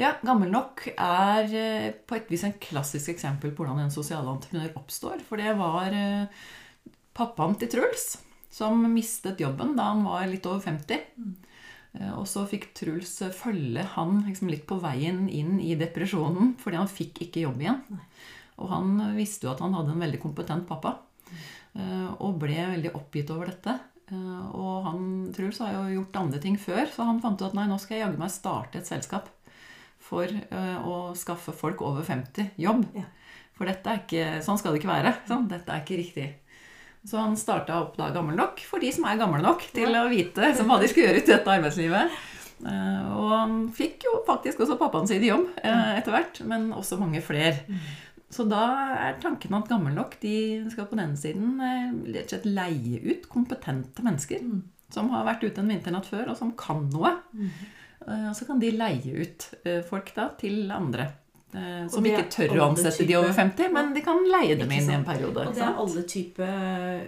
[0.00, 4.26] Ja, Gammel nok er eh, på et vis en klassisk eksempel på hvordan en sosial
[4.26, 5.22] entreprenør oppstår.
[5.28, 5.94] For det var
[7.14, 8.16] pappaen til Truls
[8.50, 11.04] som mistet jobben da han var litt over 50.
[11.94, 16.54] Eh, Og så fikk Truls eh, følge han liksom litt på veien inn i depresjonen
[16.60, 18.00] fordi han fikk ikke jobb igjen.
[18.60, 20.98] Og han visste jo at han hadde en veldig kompetent pappa,
[21.78, 23.78] eh, og ble veldig oppgitt over dette.
[24.10, 27.68] Og han, Truls har jo gjort andre ting før, så han fant ut at nei,
[27.70, 29.28] nå skal jeg jaggu meg starte et selskap
[30.02, 32.88] for å skaffe folk over 50 jobb.
[33.54, 35.14] For dette er ikke, sånn skal det ikke være.
[35.30, 36.26] Sånn, dette er ikke riktig.
[37.06, 40.02] Så han starta opp da Gammel nok for de som er gamle nok til å
[40.10, 42.18] vite som hva de skulle gjøre ut i dette arbeidslivet.
[42.60, 46.98] Eh, Og han fikk jo faktisk også pappaen sin jobb eh, etter hvert, men også
[47.00, 47.62] mange flere.
[48.30, 48.60] Så da
[49.08, 50.34] er tanken at Gammel nok de
[50.70, 54.60] skal på den siden eh, rett og slett leie ut kompetente mennesker Mm.
[54.92, 57.14] som har vært ute en vinternatt før, og som kan noe.
[58.06, 59.48] Eh, Og så kan de leie ut
[59.88, 61.08] folk da til andre.
[61.54, 64.90] Eh, Som ikke tør å ansette de over 50, men de kan leie dem inn
[64.90, 65.46] i en periode.
[65.48, 67.00] Og det er alle typer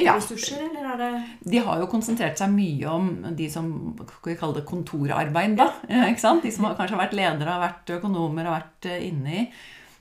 [0.00, 0.68] ressurser, Ja.
[0.70, 3.70] eller er det De har jo konsentrert seg mye om de som
[4.06, 5.56] skal vi kalle det kontorarbeid.
[5.56, 6.42] da, eh, ikke sant?
[6.42, 9.46] De som har, kanskje har vært ledere, har vært økonomer, har vært eh, inne i.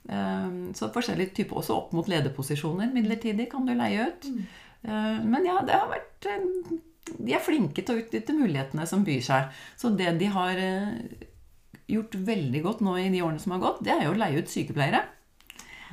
[0.10, 4.26] Eh, Så forskjellige typer, også opp mot lederposisjoner midlertidig kan du leie ut.
[4.86, 6.80] Eh, Men ja, det har vært eh,
[7.18, 9.50] De er flinke til å utnytte mulighetene som byr seg.
[9.78, 10.88] Så det de har eh,
[11.92, 14.42] gjort veldig godt nå i de årene som har gått, det er jo å leie
[14.42, 15.04] ut sykepleiere.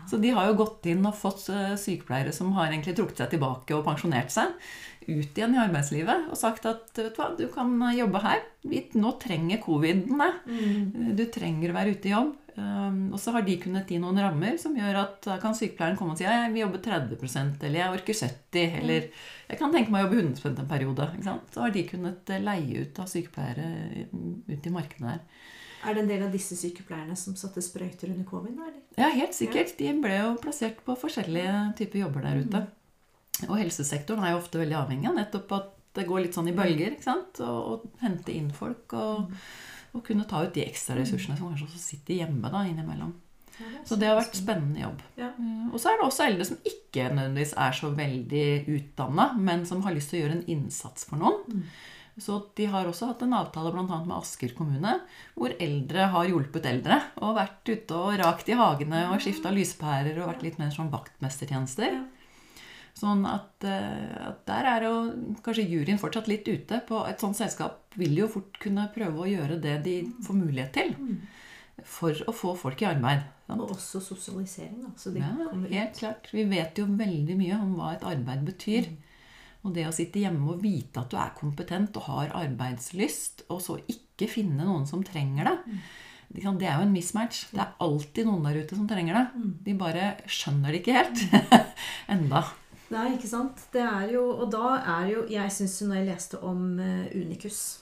[0.09, 3.35] Så de har jo gått inn og fått eh, sykepleiere som har egentlig trukket seg
[3.37, 4.55] tilbake og pensjonert seg,
[5.03, 8.43] ut igjen i arbeidslivet og sagt at vet du hva, du kan jobbe her.
[8.99, 10.23] Nå trenger coviden.
[10.47, 11.15] Mm.
[11.19, 12.37] Du trenger å være ute i jobb.
[12.53, 15.97] Um, og så har de kunnet gi noen rammer som gjør at da kan sykepleieren
[15.97, 19.07] komme og si jeg vil jobbe 30% eller jeg orker 70 eller
[19.49, 21.07] jeg kan tenke meg å jobbe 100 en periode.
[21.55, 23.71] Så har de kunnet eh, leie ut av sykepleiere
[24.13, 25.25] mm, ut i markedet der.
[25.85, 28.53] Er det en del av disse sykepleierne som satte sprøyter under covid?
[28.55, 28.77] eller?
[28.99, 29.73] Ja, helt sikkert.
[29.79, 32.61] De ble jo plassert på forskjellige typer jobber der ute.
[33.49, 36.55] Og helsesektoren er jo ofte veldig avhengig av nettopp at det går litt sånn i
[36.57, 36.95] bølger.
[36.95, 37.41] ikke sant?
[37.45, 39.33] Og, og hente inn folk og,
[39.93, 43.13] og kunne ta ut de ekstra ressursene som kanskje også sitter hjemme da innimellom.
[43.59, 45.03] Ja, det Så det har vært spennende jobb.
[45.19, 45.33] Ja.
[45.35, 48.47] Eh, Og så er det også eldre som ikke nødvendigvis er så veldig
[48.79, 51.43] utdanna, men som har lyst til å gjøre en innsats for noen.
[51.49, 51.67] Mm.
[52.23, 53.83] Så de har også hatt en avtale bl.a.
[54.07, 54.93] med Asker kommune,
[55.35, 57.01] hvor eldre har hjulpet eldre.
[57.25, 60.93] Og vært ute og rakt i hagene og skifta lyspærer og vært litt mer sånn
[60.93, 61.97] vaktmestertjenester.
[62.95, 64.97] Sånn at, eh, at der er jo
[65.43, 66.83] kanskje juryen fortsatt litt ute.
[66.87, 69.95] På et sånt selskap vil jo fort kunne prøve å gjøre det de
[70.27, 70.93] får mulighet til.
[71.89, 73.25] For å få folk i arbeid.
[73.49, 73.61] sant?
[73.65, 74.91] Og også sosialisering, da.
[74.97, 75.73] Så de Ja, kommer ut.
[75.73, 76.29] helt klart.
[76.31, 78.87] Vi vet jo veldig mye om hva et arbeid betyr.
[79.63, 83.61] Og det å sitte hjemme og vite at du er kompetent og har arbeidslyst, og
[83.63, 85.77] så ikke finne noen som trenger det,
[86.33, 87.45] det er jo en mismatch.
[87.53, 89.45] Det er alltid noen der ute som trenger det.
[89.67, 91.23] De bare skjønner det ikke helt
[92.15, 92.47] enda.
[92.93, 93.61] Nei, ikke sant?
[93.73, 97.82] Det er jo, og da er jo Jeg syns når jeg leste om eh, Unicus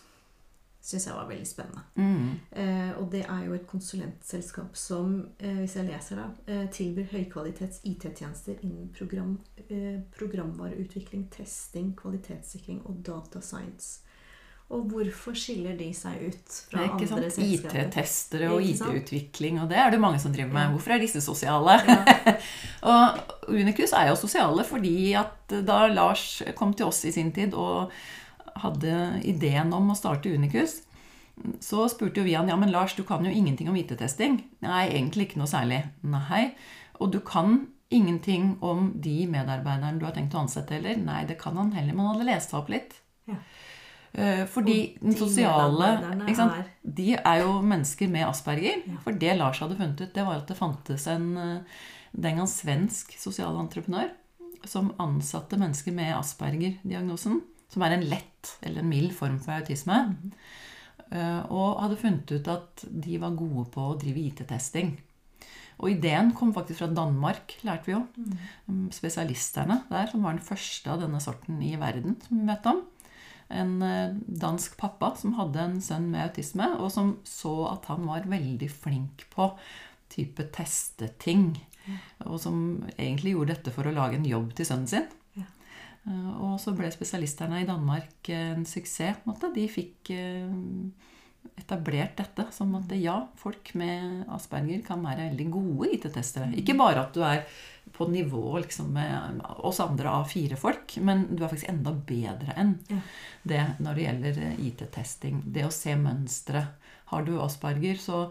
[0.82, 1.82] synes jeg var veldig spennende.
[1.94, 2.30] Mm.
[2.52, 7.10] Eh, og det er jo et konsulentselskap som, eh, hvis jeg leser da, eh, tilbyr
[7.12, 9.38] høykvalitets IT-tjenester innen program,
[9.68, 14.00] eh, programvareutvikling, testing, kvalitetssikring og data science.
[14.70, 17.42] Og hvorfor skiller de seg ut fra er ikke andre sant?
[17.42, 17.80] selskaper?
[17.88, 20.62] IT-testere og IT-utvikling, og det er det mange som driver med.
[20.62, 20.70] Ja.
[20.70, 21.74] Hvorfor er disse sosiale?
[21.88, 22.36] Ja.
[22.90, 27.52] Og Unicus er jo sosiale fordi at da Lars kom til oss i sin tid
[27.52, 27.90] og
[28.62, 28.94] hadde
[29.26, 30.80] ideen om å starte Unicus,
[31.64, 34.42] så spurte jo vi han ja, men Lars, du kan jo ingenting om IT-testing.
[34.64, 35.82] Nei, egentlig ikke noe særlig.
[36.04, 36.50] Nei.
[37.00, 41.00] Og du kan ingenting om de medarbeiderne du har tenkt å ansette heller.
[41.00, 41.96] Nei, det kan han heller.
[41.96, 42.92] Man hadde lest opp litt.
[43.30, 43.38] Ja.
[44.12, 45.90] Eh, Fordi den sosiale
[46.82, 48.84] De er jo mennesker med asperger.
[48.84, 49.00] Ja.
[49.06, 51.80] For det Lars hadde funnet ut, det var at det fantes en eh,
[52.12, 54.10] den gang svensk sosialentreprenør
[54.68, 57.40] som ansatte mennesker med Asperger-diagnosen,
[57.70, 59.98] som er en lett eller en mild form for autisme,
[61.10, 64.96] eh, og hadde funnet ut at de var gode på å drive IT-testing.
[65.80, 68.02] Og ideen kom faktisk fra Danmark, lærte vi jo.
[68.68, 68.88] Mm.
[68.92, 72.82] Spesialisterne der, som var den første av denne sorten i verden, som vi vet om.
[73.50, 78.04] En eh, dansk pappa som hadde en sønn med autisme, og som så at han
[78.08, 79.48] var veldig flink på
[80.12, 81.54] type testeting.
[82.28, 85.08] Og som egentlig gjorde dette for å lage en jobb til sønnen sin.
[86.06, 89.20] Eh, Og så ble spesialisterne i Danmark en suksess.
[89.54, 90.50] De fikk eh,
[91.60, 96.52] etablert dette som at ja, folk med asperger kan være veldig gode IT-testere.
[96.60, 97.44] Ikke bare at du er
[97.96, 103.00] på nivå liksom, med oss andre A4-folk, men du er faktisk enda bedre enn Ja.
[103.42, 105.42] det når det gjelder IT-testing.
[105.52, 106.66] Det å se mønstre.
[107.10, 108.30] Har du asperger, så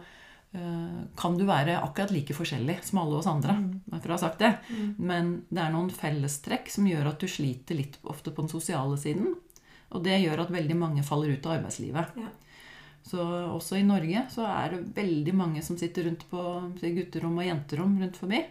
[0.50, 3.54] kan du være akkurat like forskjellig som alle oss andre.
[3.92, 4.56] For å ha sagt det.
[4.98, 8.98] Men det er noen fellestrekk som gjør at du sliter litt ofte på den sosiale
[8.98, 9.36] siden.
[9.94, 12.18] Og det gjør at veldig mange faller ut av arbeidslivet.
[12.18, 12.32] Ja.
[13.06, 16.42] Så også i Norge så er det veldig mange som sitter rundt på
[16.82, 18.42] gutterom og jenterom rundt forbi,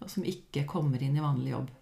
[0.00, 1.72] og som ikke kommer inn i vanlig jobb.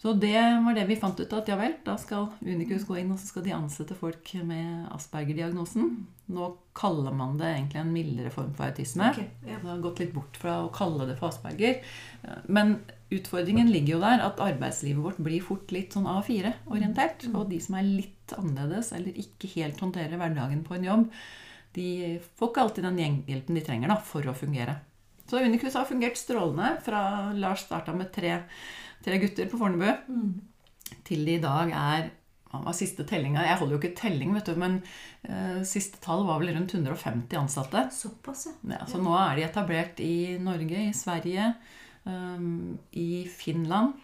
[0.00, 3.10] Så det var det vi fant ut at ja vel, da skal Unicus gå inn,
[3.12, 5.90] og så skal de ansette folk med Asperger-diagnosen.
[6.32, 9.10] Nå kaller man det egentlig en mildere form for autisme.
[9.12, 9.58] Okay, ja.
[9.60, 11.84] Det har gått litt bort fra å kalle det for Asperger.
[12.48, 12.78] Men
[13.12, 17.28] utfordringen ligger jo der at arbeidslivet vårt blir fort litt sånn A4-orientert.
[17.34, 21.08] Og de som er litt annerledes, eller ikke helt håndterer hverdagen på en jobb,
[21.76, 21.90] de
[22.40, 24.80] får ikke alltid den gjenghjelpen de trenger da, for å fungere.
[25.30, 28.40] Så Unicus har fungert strålende fra Lars starta med tre,
[29.04, 30.40] tre gutter på Fornebu, Mm.
[31.06, 32.10] til de i dag er
[32.50, 33.44] hva var siste tellinga?
[33.46, 34.80] Jeg holder jo ikke telling, vet du, men
[35.28, 37.84] uh, siste tall var vel rundt 150 ansatte.
[37.94, 38.54] Såpass, ja.
[38.74, 41.52] Ja, så nå er de etablert i Norge, i Sverige,
[42.02, 43.94] um, i Finland.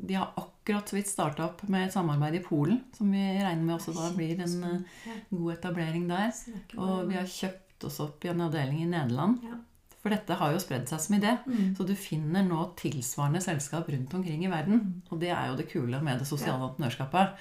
[0.00, 3.60] De har akkurat så vidt starta opp med et samarbeid i Polen, som vi regner
[3.60, 6.32] med også da blir en uh, god etablering der.
[6.32, 9.44] er Og vi har kjøpt oss opp i en avdeling i Nederland.
[9.44, 9.60] Ja.
[10.02, 11.36] For dette har jo spredd seg som idé.
[11.46, 11.74] Mm.
[11.78, 15.02] Så du finner nå tilsvarende selskap rundt omkring i verden.
[15.10, 17.36] Og det er jo det kule med det sosiale entreprenørskapet.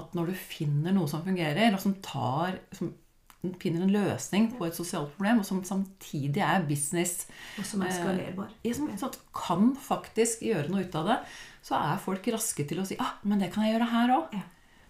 [0.00, 2.94] At når du finner noe som fungerer, og som tar som
[3.60, 7.26] finner en løsning på et sosialt problem, og som samtidig er business
[7.60, 8.48] Og som er Eh, skalerbar.
[8.64, 11.18] Eh, som som kan faktisk gjøre noe ut av det,
[11.62, 14.34] så er folk raske til å si ah, men det kan jeg gjøre her òg.
[14.34, 14.42] Ja.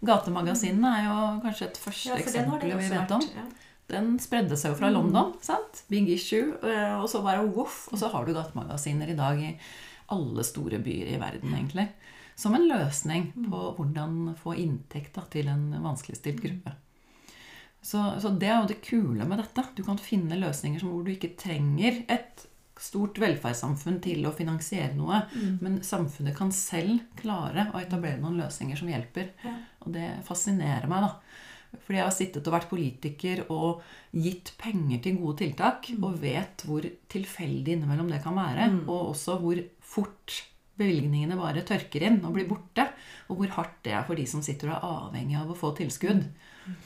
[0.06, 3.20] Gatemagasinene er jo kanskje et første Ja, eksempel vi vet om.
[3.20, 3.34] vært.
[3.34, 3.44] Ja.
[3.88, 4.94] Den spredde seg jo fra Mm.
[4.94, 5.34] London.
[5.40, 5.84] sant?
[5.88, 6.56] Big issue.
[6.62, 9.56] eh, Og så bare voff, og så har du gatemagasiner i dag i
[10.10, 11.88] alle store byer i verden, egentlig.
[12.36, 13.50] Som en løsning Mm.
[13.50, 16.72] på hvordan få inntekt da, til en vanskeligstilt gruppe.
[17.82, 19.64] Så, så det er jo det kule med dette.
[19.76, 22.46] Du kan finne løsninger som hvor du ikke trenger et
[22.78, 25.22] stort velferdssamfunn til å finansiere noe.
[25.34, 25.58] Mm.
[25.62, 29.30] Men samfunnet kan selv klare å etablere noen løsninger som hjelper.
[29.44, 29.54] Ja.
[29.86, 31.14] Og det fascinerer meg, da.
[31.86, 33.84] Fordi jeg har sittet og vært politiker og
[34.16, 38.68] gitt penger til gode tiltak, og vet hvor tilfeldig innimellom det kan være.
[38.72, 38.82] Mm.
[38.86, 40.40] Og også hvor fort
[40.76, 42.88] bevilgningene bare tørker inn og blir borte.
[43.30, 45.72] Og hvor hardt det er for de som sitter og er avhengig av å få
[45.78, 46.26] tilskudd.
[46.66, 46.76] Mm.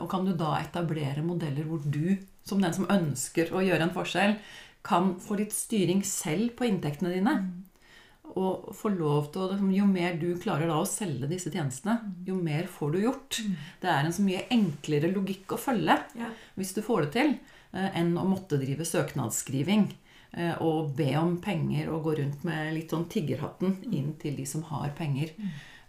[0.00, 2.16] Og kan du da etablere modeller hvor du,
[2.46, 4.38] som den som ønsker å gjøre en forskjell,
[4.86, 7.34] kan få litt styring selv på inntektene dine?
[8.36, 11.98] Og få lov til å liksom, Jo mer du klarer da å selge disse tjenestene,
[12.26, 13.38] jo mer får du gjort.
[13.80, 16.28] Det er en så mye enklere logikk å følge Ja.
[16.56, 17.38] hvis du får det til,
[17.72, 19.92] eh, enn å måtte drive søknadsskriving
[20.34, 24.44] eh, og be om penger og gå rundt med litt sånn tiggerhatten inn til de
[24.44, 25.30] som har penger.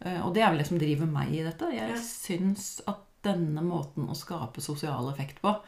[0.02, 1.70] Eh, Og det er vel det som driver meg i dette.
[1.74, 1.96] Jeg Ja.
[1.96, 5.60] syns at denne måten å skape sosial effekt på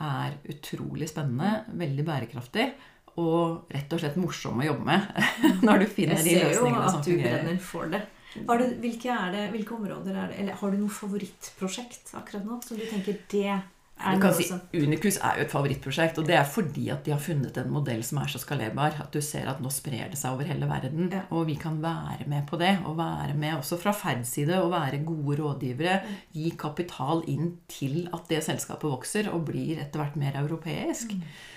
[0.00, 2.72] er utrolig spennende, veldig bærekraftig.
[3.20, 5.22] Og rett og slett morsom å jobbe med
[5.66, 7.42] når du finner Jeg de ser jo løsningene som at du fungerer.
[7.42, 8.02] brenner for det.
[8.32, 12.62] Du, hvilke, er det, hvilke områder er det Eller har du noe favorittprosjekt akkurat nå
[12.64, 14.46] som du tenker det er Du kan si
[14.80, 18.00] Unicus er jo et favorittprosjekt, og det er fordi at de har funnet en modell
[18.02, 18.96] som er så skalerbar.
[19.04, 21.06] At du ser at nå sprer det seg over hele verden.
[21.12, 21.20] Ja.
[21.36, 22.72] Og vi kan være med på det.
[22.88, 26.00] Og være med også fra Ferds side og være gode rådgivere.
[26.34, 31.14] Gi kapital inn til at det selskapet vokser og blir etter hvert mer europeisk.
[31.14, 31.50] Eh,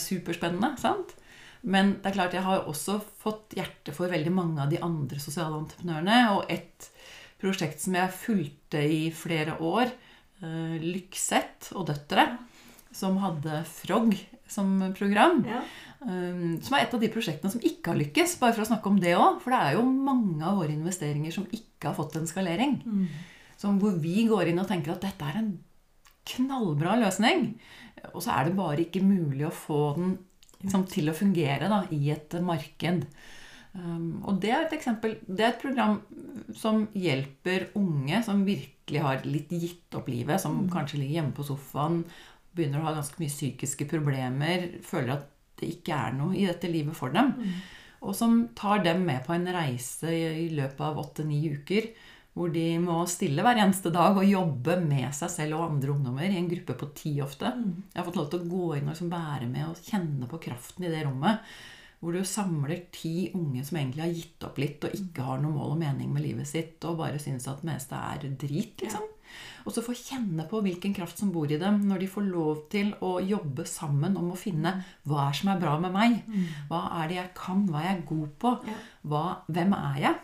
[0.00, 1.14] superspennende, sant?
[1.62, 5.20] Men det er klart jeg har også fått hjerte for veldig mange av de andre
[5.22, 6.16] sosiale entreprenørene.
[6.34, 6.88] Og et
[7.42, 9.92] prosjekt som jeg fulgte i flere år,
[10.82, 12.26] Lykseth og døtre,
[12.92, 14.16] som hadde Frog
[14.52, 15.44] som program.
[15.48, 15.62] ja.
[16.02, 18.34] Um, som er et av de prosjektene som ikke har lykkes.
[18.40, 19.38] Bare for å snakke om det òg.
[19.42, 22.80] For det er jo mange av våre investeringer som ikke har fått en skalering.
[22.82, 23.04] Mm.
[23.60, 25.52] Som hvor vi går inn og tenker at dette er en
[26.28, 27.54] knallbra løsning.
[28.12, 30.16] Og så er det bare ikke mulig å få den
[30.62, 33.06] liksom, til å fungere da, i et marked.
[33.72, 35.94] Um, og det er et eksempel Det er et program
[36.52, 41.46] som hjelper unge som virkelig har litt gitt opp livet, som kanskje ligger hjemme på
[41.48, 42.02] sofaen,
[42.52, 45.30] begynner å ha ganske mye psykiske problemer, føler at
[45.62, 47.32] det ikke er noe i dette livet for dem.
[48.02, 51.86] Og som tar dem med på en reise i løpet av åtte-ni uker.
[52.32, 56.24] Hvor de må stille hver eneste dag og jobbe med seg selv og andre ungdommer
[56.30, 57.50] i en gruppe på ti ofte.
[57.92, 60.40] Jeg har fått lov til å gå inn og liksom være med og kjenne på
[60.48, 61.44] kraften i det rommet.
[62.00, 65.54] Hvor du samler ti unge som egentlig har gitt opp litt og ikke har noe
[65.54, 69.04] mål og mening med livet sitt, og bare syns at det meste er drit, liksom.
[69.62, 72.64] Og så få kjenne på hvilken kraft som bor i dem når de får lov
[72.72, 74.74] til å jobbe sammen om å finne
[75.06, 76.18] hva er som er bra med meg.
[76.72, 77.62] Hva er det jeg kan?
[77.70, 78.52] Hva er jeg god på?
[79.08, 80.20] Hva, hvem er jeg?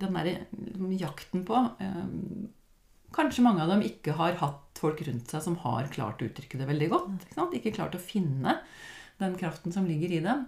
[0.00, 2.02] Den derre liksom, jakten på eh,
[3.12, 6.56] Kanskje mange av dem ikke har hatt folk rundt seg som har klart å uttrykke
[6.56, 7.10] det veldig godt.
[7.18, 7.56] Ikke, sant?
[7.58, 8.54] ikke klart å finne
[9.20, 10.46] den kraften som ligger i dem.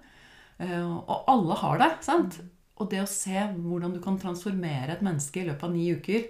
[0.65, 1.91] Eh, og alle har det.
[2.07, 2.39] sant?
[2.81, 6.25] Og det å se hvordan du kan transformere et menneske i løpet av ni uker,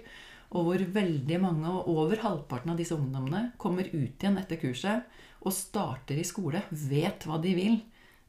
[0.55, 5.07] og hvor veldig mange, og over halvparten av disse ungdommene, kommer ut igjen etter kurset
[5.45, 7.79] og starter i skole, vet hva de vil.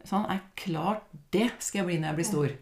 [0.06, 2.56] Sånn er klart Det skal jeg bli når jeg blir stor.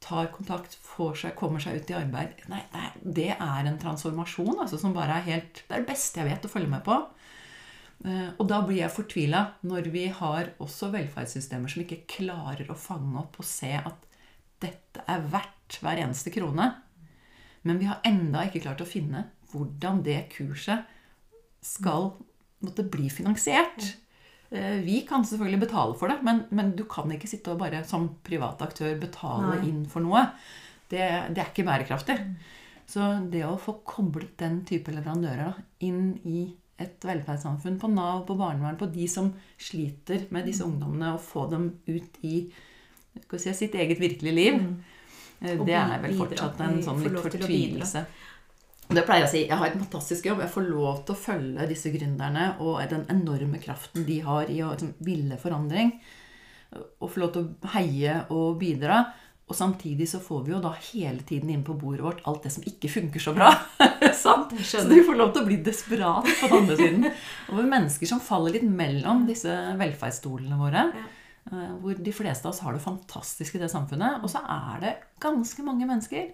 [0.00, 0.76] Tar kontakt,
[1.18, 2.36] seg, kommer seg ut i arbeid.
[2.50, 6.20] Nei, nei, det er en transformasjon altså, som bare er helt Det er det beste
[6.22, 6.98] jeg vet å følge med på.
[8.06, 12.78] Eh, Og da blir jeg fortvila når vi har også velferdssystemer som ikke klarer å
[12.78, 14.06] fange opp og se at
[14.62, 16.70] dette er verdt hver eneste krone.
[17.66, 20.86] Men vi har enda ikke klart å finne hvordan det kurset
[21.64, 22.12] skal
[22.62, 23.96] måtte bli finansiert.
[24.50, 27.82] Eh, Vi kan selvfølgelig betale for det, men, men du kan ikke sitte og bare
[27.88, 29.68] som privat aktør betale Nei.
[29.68, 30.24] inn for noe.
[30.88, 31.02] Det,
[31.34, 32.16] det er ikke bærekraftig.
[32.88, 36.46] Så det å få koblet den type leverandører da, inn i
[36.80, 41.48] et velferdssamfunn, på Nav, på barnevern, på de som sliter med disse ungdommene, og få
[41.50, 42.46] dem ut i
[43.34, 44.78] si, sitt eget virkelige liv, mm.
[45.38, 48.00] Det er vel fortsatt en sånn litt fortvilelse.
[48.88, 49.40] Det pleier jeg å si.
[49.44, 50.40] Jeg har et fantastisk jobb.
[50.40, 54.62] Jeg får lov til å følge disse gründerne og den enorme kraften de har i
[54.64, 55.92] å liksom, ville forandring.
[56.72, 59.02] Og få lov til å heie og bidra.
[59.48, 62.52] Og samtidig så får vi jo da hele tiden inn på bordet vårt alt det
[62.52, 63.52] som ikke funker så bra.
[64.24, 64.56] Sant?
[64.64, 67.06] Så de får lov til å bli desperat på den andre siden.
[67.52, 70.88] Og mennesker som faller litt mellom disse velferdsstolene våre.
[70.96, 71.06] Ja.
[71.80, 74.24] Hvor de fleste av oss har det fantastisk i det samfunnet.
[74.24, 76.32] Og så er det ganske mange mennesker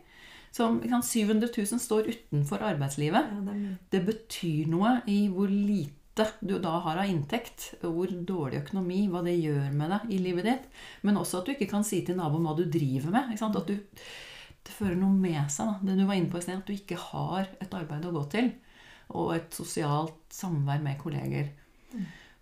[0.54, 3.30] som ikke 700 000 står utenfor arbeidslivet.
[3.32, 3.76] Ja, det.
[3.90, 9.24] Det betyr noe i hvor lite du da har av inntekt, hvor dårlig økonomi, hva
[9.26, 10.68] det gjør med deg i livet ditt.
[11.02, 13.34] Men også at du ikke kan si til naboen hva du driver med.
[13.34, 15.72] At du, det fører noe med seg.
[15.72, 15.90] Da.
[15.90, 18.24] Det du var inne på i sted, at du ikke har et arbeid å gå
[18.36, 18.52] til.
[19.10, 21.50] Og et sosialt samvær med kolleger.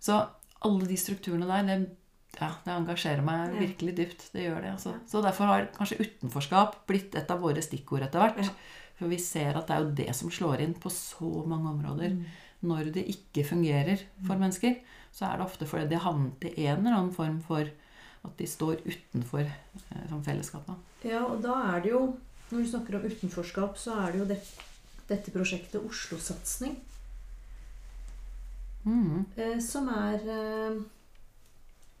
[0.03, 0.21] Så
[0.63, 1.97] alle de strukturene der, det,
[2.39, 4.23] ja, det engasjerer meg virkelig dypt.
[4.33, 4.71] Det gjør det.
[4.75, 4.93] Altså.
[5.09, 8.49] Så derfor har kanskje utenforskap blitt et av våre stikkord etter hvert.
[8.97, 12.13] For vi ser at det er jo det som slår inn på så mange områder.
[12.17, 12.25] Mm.
[12.63, 14.77] Når det ikke fungerer for mennesker,
[15.13, 17.67] så er det ofte fordi de har havnet i en eller annen form for
[18.23, 20.69] at de står utenfor eh, som fellesskap.
[21.03, 22.03] Ja, og da er det jo
[22.53, 24.35] Når du snakker om utenforskap, så er det jo det,
[25.09, 26.75] dette prosjektet Oslo-satsing,
[28.85, 29.25] Mm.
[29.37, 30.75] eh, som er eh,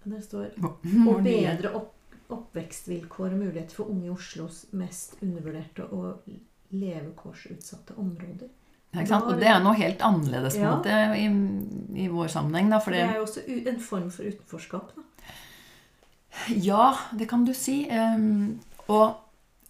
[0.03, 0.73] Der står Å
[1.23, 1.93] bedre opp,
[2.33, 6.27] oppvekstvilkår og muligheter for unge i Oslos mest undervurderte og
[6.73, 8.49] levekårsutsatte områder.
[8.93, 9.25] Sant?
[9.25, 10.75] Og det er noe helt annerledes Ja.
[10.75, 11.25] måte, i,
[12.03, 12.69] i vår sammenheng.
[12.69, 13.41] Da, Det det, er jo også
[13.73, 14.93] en form for utenforskap.
[14.95, 15.01] Da.
[16.49, 17.87] Ja, det kan du si.
[17.89, 19.15] Ehm, og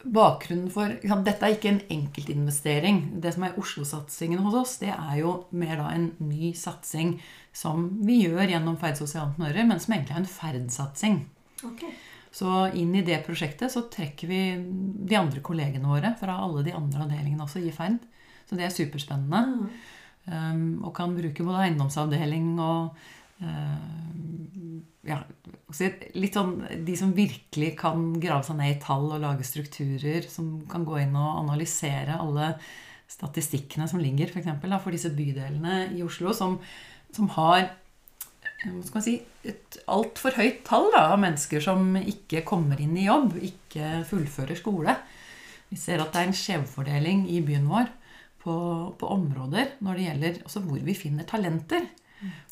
[0.03, 0.91] bakgrunnen for
[1.23, 3.21] Dette er ikke en enkeltinvestering.
[3.23, 7.21] Det som er Oslo-satsingen hos oss, det er jo mer da en ny satsing
[7.53, 11.19] som vi gjør gjennom Ferd sosiale entreprenører, men som egentlig er en ferdsatsing.
[11.63, 11.93] Okay.
[12.33, 14.41] Så inn i det prosjektet så trekker vi
[15.05, 17.99] de andre kollegene våre fra alle de andre avdelingene også i Ferd.
[18.49, 19.69] Så det er superspennende.
[20.25, 22.95] Um, og kan bruke både eiendomsavdeling og
[23.43, 24.13] uh,
[25.03, 25.17] ja,
[26.15, 26.53] litt sånn
[26.87, 31.01] de som virkelig kan grave seg ned i tall og lage strukturer, som kan gå
[31.03, 32.53] inn og analysere alle
[33.11, 36.57] statistikkene som ligger for, eksempel, da, for disse bydelene i Oslo, som,
[37.15, 37.71] som har
[38.63, 42.93] hva skal man si, et altfor høyt tall da, av mennesker som ikke kommer inn
[42.95, 44.95] i jobb, ikke fullfører skole.
[45.67, 47.89] Vi ser at det er en skjevfordeling i byen vår
[48.43, 48.55] på,
[48.99, 51.89] på områder når det gjelder hvor vi finner talenter.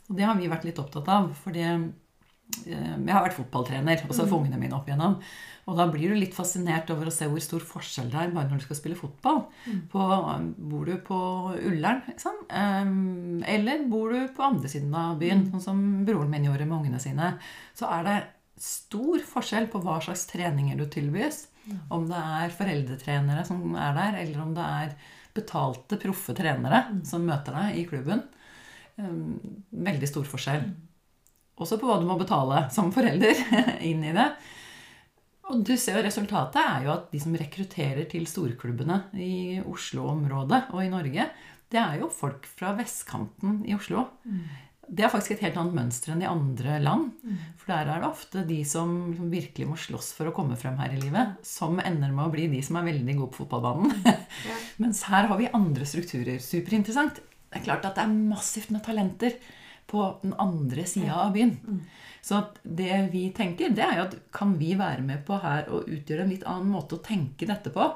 [0.09, 1.30] Og det har vi vært litt opptatt av.
[1.39, 1.86] For eh,
[2.66, 5.18] jeg har vært fotballtrener også for ungene mine opp igjennom.
[5.70, 8.49] Og da blir du litt fascinert over å se hvor stor forskjell det er bare
[8.49, 9.43] når du skal spille fotball.
[9.91, 10.08] På,
[10.58, 11.20] bor du på
[11.70, 12.41] Ullern, liksom?
[13.45, 17.02] Eller bor du på andre siden av byen, sånn som broren min gjorde med ungene
[17.04, 17.36] sine,
[17.78, 18.18] så er det
[18.62, 21.45] stor forskjell på hva slags treninger du tilbys.
[21.93, 24.95] Om det er foreldretrenere som er der, eller om det er
[25.38, 28.26] betalte, proffe trenere som møter deg i klubben.
[28.97, 30.66] Veldig stor forskjell.
[31.62, 33.38] Også på hva du må betale som forelder
[33.89, 34.28] inn i det.
[35.51, 40.70] Og du ser jo resultatet er jo at de som rekrutterer til storklubbene i Oslo-området
[40.72, 41.28] og i Norge,
[41.72, 44.05] det er jo folk fra vestkanten i Oslo.
[44.91, 47.12] Det er faktisk et helt annet mønster enn i andre land.
[47.59, 50.80] For der er det ofte de som, som virkelig må slåss for å komme frem
[50.82, 53.95] her i livet, som ender med å bli de som er veldig gode på fotballbanen.
[54.84, 56.41] Mens her har vi andre strukturer.
[56.43, 57.24] Superinteressant.
[57.51, 59.36] Det er klart at det er massivt med talenter
[59.92, 61.82] på den andre sida av byen.
[62.22, 65.89] Så det vi tenker, det er jo at kan vi være med på her og
[65.89, 67.88] utgjøre en litt annen måte å tenke dette på?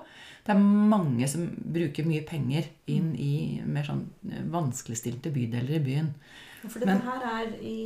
[0.46, 4.04] Det er mange som bruker mye penger inn i mer sånn
[4.54, 6.12] vanskeligstilte bydeler i byen.
[6.66, 7.80] For dette Men, her er i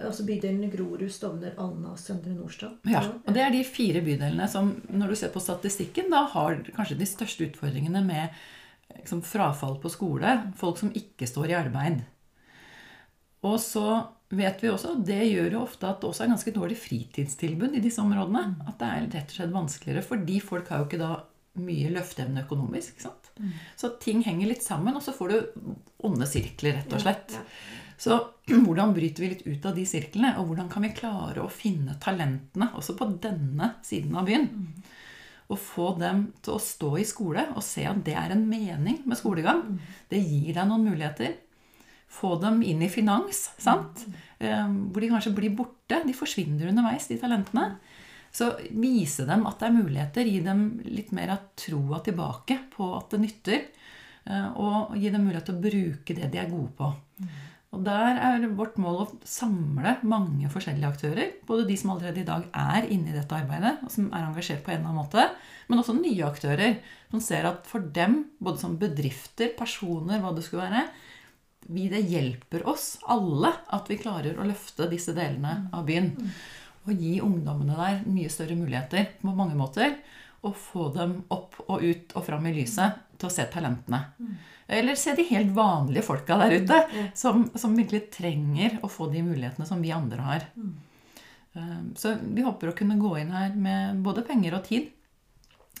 [0.00, 2.80] altså bydelene Grorud, Stovner, Alna, Søndre Nordstrand.
[2.88, 6.62] Ja, og det er de fire bydelene som, når du ser på statistikken, da har
[6.76, 8.40] kanskje de største utfordringene med
[8.96, 10.36] liksom, frafall på skole.
[10.60, 12.04] Folk som ikke står i arbeid.
[13.48, 13.86] Og så
[14.30, 17.82] vet vi også, det gjør jo ofte at det også er ganske dårlig fritidstilbud i
[17.82, 18.44] disse områdene.
[18.68, 21.12] At det er rett og slett vanskeligere, fordi folk har jo ikke da
[21.60, 22.94] mye løfteevne økonomisk.
[22.94, 23.30] ikke sant?
[23.40, 23.52] Mm.
[23.80, 25.70] Så ting henger litt sammen, og så får du
[26.06, 27.34] onde sirkler, rett og slett.
[27.34, 27.78] Ja, ja.
[28.00, 28.16] Så
[28.64, 31.98] hvordan bryter vi litt ut av de sirklene, og hvordan kan vi klare å finne
[32.00, 34.48] talentene også på denne siden av byen?
[34.48, 34.96] Mm.
[35.50, 39.02] Og få dem til å stå i skole og se at det er en mening
[39.10, 39.64] med skolegang.
[39.66, 39.80] Mm.
[40.12, 41.34] Det gir deg noen muligheter.
[42.10, 44.04] Få dem inn i finans, sant?
[44.06, 44.20] Mm.
[44.40, 46.02] Eh, hvor de kanskje blir borte.
[46.06, 47.76] De forsvinner underveis, de talentene.
[48.34, 50.26] Så vise dem at det er muligheter.
[50.30, 53.62] Gi dem litt mer av troa tilbake på at det nytter.
[54.26, 56.90] Eh, og gi dem mulighet til å bruke det de er gode på.
[57.70, 61.34] Og der er vårt mål å samle mange forskjellige aktører.
[61.46, 64.64] Både de som allerede i dag er inne i dette arbeidet, og som er engasjert
[64.66, 65.26] på en eller annen måte.
[65.70, 66.80] Men også nye aktører
[67.12, 70.88] som ser at for dem, både som bedrifter, personer, hva det skulle være,
[71.68, 76.14] vi, det hjelper oss alle at vi klarer å løfte disse delene av byen
[76.86, 79.98] Og gi ungdommene der mye større muligheter på mange måter.
[80.40, 84.00] Og få dem opp og ut og fram i lyset til å se talentene.
[84.16, 84.38] Mm.
[84.80, 87.10] Eller se de helt vanlige folka der ute, mm.
[87.18, 90.46] som, som, virkelig trenger å få de mulighetene som vi andre har.
[90.54, 90.72] Mm.
[91.52, 94.88] Um, så vi håper å kunne gå inn her med både penger og tid.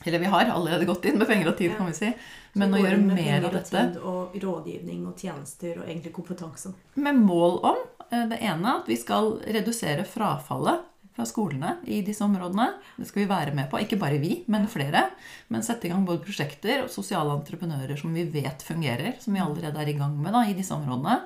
[0.04, 2.12] Eller vi har allerede gått inn med penger og tid, kan vi si.
[2.56, 3.82] Men å gjøre mer av dette.
[4.00, 6.72] Og rådgivning og tjenester og egentlig kompetanse.
[6.96, 10.86] Med mål om eh, det ene at vi skal redusere frafallet
[11.16, 12.70] fra skolene i disse områdene.
[12.96, 13.80] Det skal vi være med på.
[13.82, 15.08] Ikke bare vi, men flere.
[15.52, 19.18] Men sette i gang både prosjekter og sosiale entreprenører som vi vet fungerer.
[19.20, 21.20] Som vi allerede er i gang med da, i disse områdene.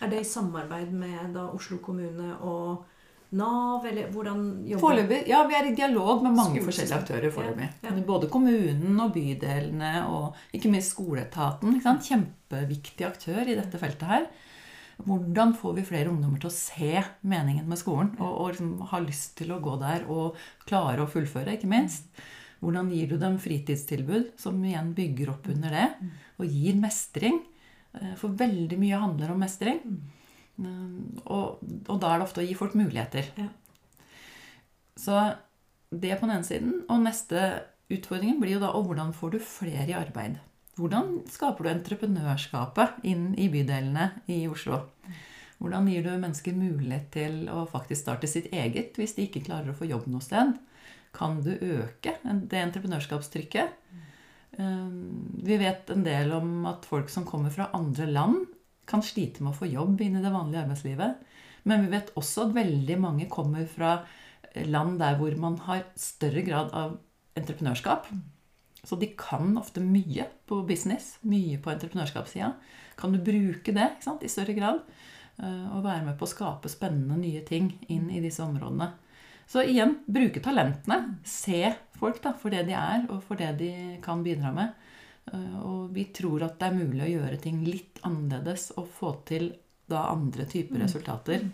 [0.00, 2.86] Er det i samarbeid med da, Oslo kommune og
[3.38, 7.68] Nav, eller hvordan jobber Foreløpig, Ja, vi er i dialog med mange forskjellige aktører foreløpig.
[7.84, 8.04] Ja, ja.
[8.06, 11.78] Både kommunen og bydelene og ikke minst skoleetaten.
[11.84, 14.26] Kjempeviktig aktør i dette feltet her.
[15.06, 19.00] Hvordan får vi flere ungdommer til å se meningen med skolen og, og liksom ha
[19.04, 20.36] lyst til å gå der og
[20.68, 22.10] klare å fullføre, ikke minst?
[22.60, 25.86] Hvordan gir du dem fritidstilbud som igjen bygger opp under det,
[26.36, 27.40] og gir mestring?
[27.96, 29.80] Eh, for veldig mye handler om mestring.
[30.60, 33.32] Eh, og, og da er det ofte å gi folk muligheter.
[35.00, 35.16] Så
[35.90, 36.78] det på den ene siden.
[36.88, 37.48] Og neste
[37.90, 40.38] utfordringen blir jo da og hvordan får du flere i arbeid?
[40.78, 44.84] Hvordan skaper du entreprenørskapet inn i bydelene i Oslo?
[45.60, 49.74] Hvordan gir du mennesker mulighet til å faktisk starte sitt eget hvis de ikke klarer
[49.74, 50.54] å få jobb noe sted?
[51.12, 53.74] Kan du øke det entreprenørskapstrykket?
[54.58, 58.46] Ehm, vi vet en del om at folk som kommer fra andre land,
[58.90, 61.22] kan slite med å få jobb inn i det vanlige arbeidslivet.
[61.68, 64.00] Men vi vet også at veldig mange kommer fra
[64.66, 66.98] land der hvor man har større grad av
[67.38, 68.08] entreprenørskap.
[68.84, 72.54] Så de kan ofte mye på business, mye på entreprenørskapssida.
[73.00, 74.80] Kan du bruke det sant, i større grad?
[75.40, 78.90] Eh, og være med på å skape spennende nye ting inn i disse områdene.
[79.50, 81.20] Så igjen bruke talentene.
[81.26, 83.72] Se folk da, for det de er, og for det de
[84.04, 84.72] kan bidra med.
[85.32, 89.14] Eh, og vi tror at det er mulig å gjøre ting litt annerledes og få
[89.28, 89.50] til
[89.90, 90.84] da andre typer mm.
[90.84, 91.44] resultater.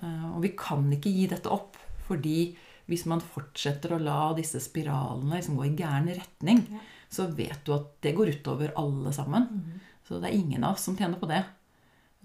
[0.00, 1.78] Eh, og vi kan ikke gi dette opp
[2.08, 2.50] fordi
[2.90, 6.64] hvis man fortsetter å la disse spiralene liksom gå i gæren retning,
[7.10, 9.46] så vet du at det går utover alle sammen.
[9.46, 9.76] Mm.
[10.08, 11.44] Så det er ingen av oss som tjener på det.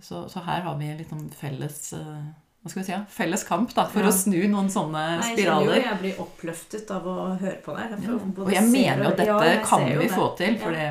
[0.01, 2.25] Så, så her har vi sånn felles uh,
[2.65, 4.09] hva skal vi si, felles kamp da, for ja.
[4.09, 5.75] å snu noen sånne Nei, spiraler.
[5.75, 7.91] Jeg, jeg blir oppløftet av å høre på deg.
[8.01, 8.15] Ja.
[8.41, 10.57] Og jeg mener jo at dette ja, kan vi få til.
[10.63, 10.87] For det,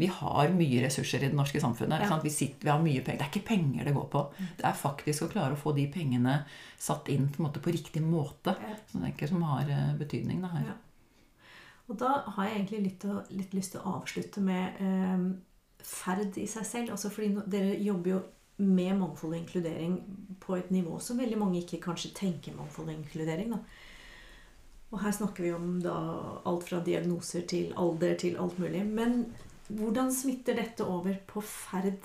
[0.00, 2.06] vi har mye ressurser i det norske samfunnet.
[2.24, 3.20] Vi, sitter, vi, har mye penger.
[3.20, 4.22] Det er ikke penger det går på.
[4.40, 6.38] Det er faktisk å klare å få de pengene
[6.80, 8.56] satt inn på, måte, på riktig måte.
[8.88, 10.72] Som, tenker, som har uh, betydning da, her.
[11.92, 13.04] Og da har jeg egentlig litt,
[13.36, 15.28] litt lyst til å avslutte med eh,
[15.84, 16.96] ferd i seg selv.
[16.96, 18.24] Altså fordi no, dere jobber jo
[18.58, 19.98] med mangfold og inkludering
[20.42, 23.52] på et nivå som veldig mange ikke kanskje tenker mangfold og inkludering.
[23.54, 23.58] da.
[24.90, 25.94] Og her snakker vi om da
[26.48, 28.84] alt fra diagnoser til alder til alt mulig.
[28.86, 29.26] Men
[29.68, 31.98] hvordan smitter dette over på ferd?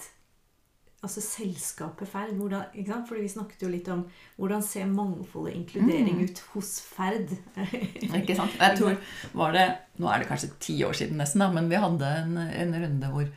[1.04, 2.30] Altså selskapet Ferd.
[2.39, 3.08] Hvordan, ikke sant?
[3.10, 4.06] Fordi vi snakket jo litt om
[4.38, 6.24] hvordan ser mangfold og inkludering Mm.
[6.30, 7.34] ut hos Ferd?
[8.22, 8.56] Ikke sant?
[8.60, 8.95] Jeg tror
[9.34, 9.66] var det,
[9.99, 13.10] Nå er det kanskje ti år siden nesten, da, men vi hadde en, en runde
[13.12, 13.28] hvor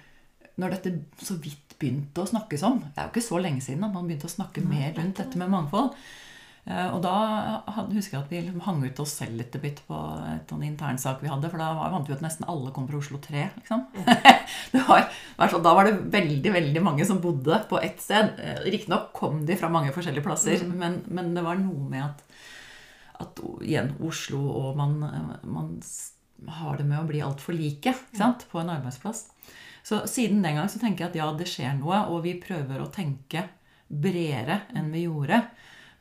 [0.62, 0.92] når dette
[1.26, 4.06] så vidt begynte å snakkes om Det er jo ikke så lenge siden da, man
[4.08, 5.92] begynte å snakke mer rundt dette med mangfold.
[6.66, 7.12] Eh, Og da
[7.92, 9.52] husker jeg at vi liksom hang ut oss selv litt
[9.86, 9.98] på
[10.32, 11.50] et sånn internsak vi hadde.
[11.50, 13.44] For da var- vant vi at nesten alle kom fra Oslo 3.
[13.60, 13.84] Liksom.
[14.72, 15.06] det var,
[15.62, 18.34] da var det veldig veldig mange som bodde på ett sted.
[18.42, 20.76] Eh, Riktignok kom de fra mange forskjellige plasser, Mm.
[20.78, 22.22] men, men det var noe med at
[23.18, 24.98] at igjen Oslo og man,
[25.48, 25.80] man
[26.58, 27.94] har det med å bli altfor like
[28.52, 29.22] på en arbeidsplass.
[29.86, 32.80] Så siden den gang så tenker jeg at ja, det skjer noe, og vi prøver
[32.82, 33.44] å tenke
[33.86, 35.44] bredere enn vi gjorde.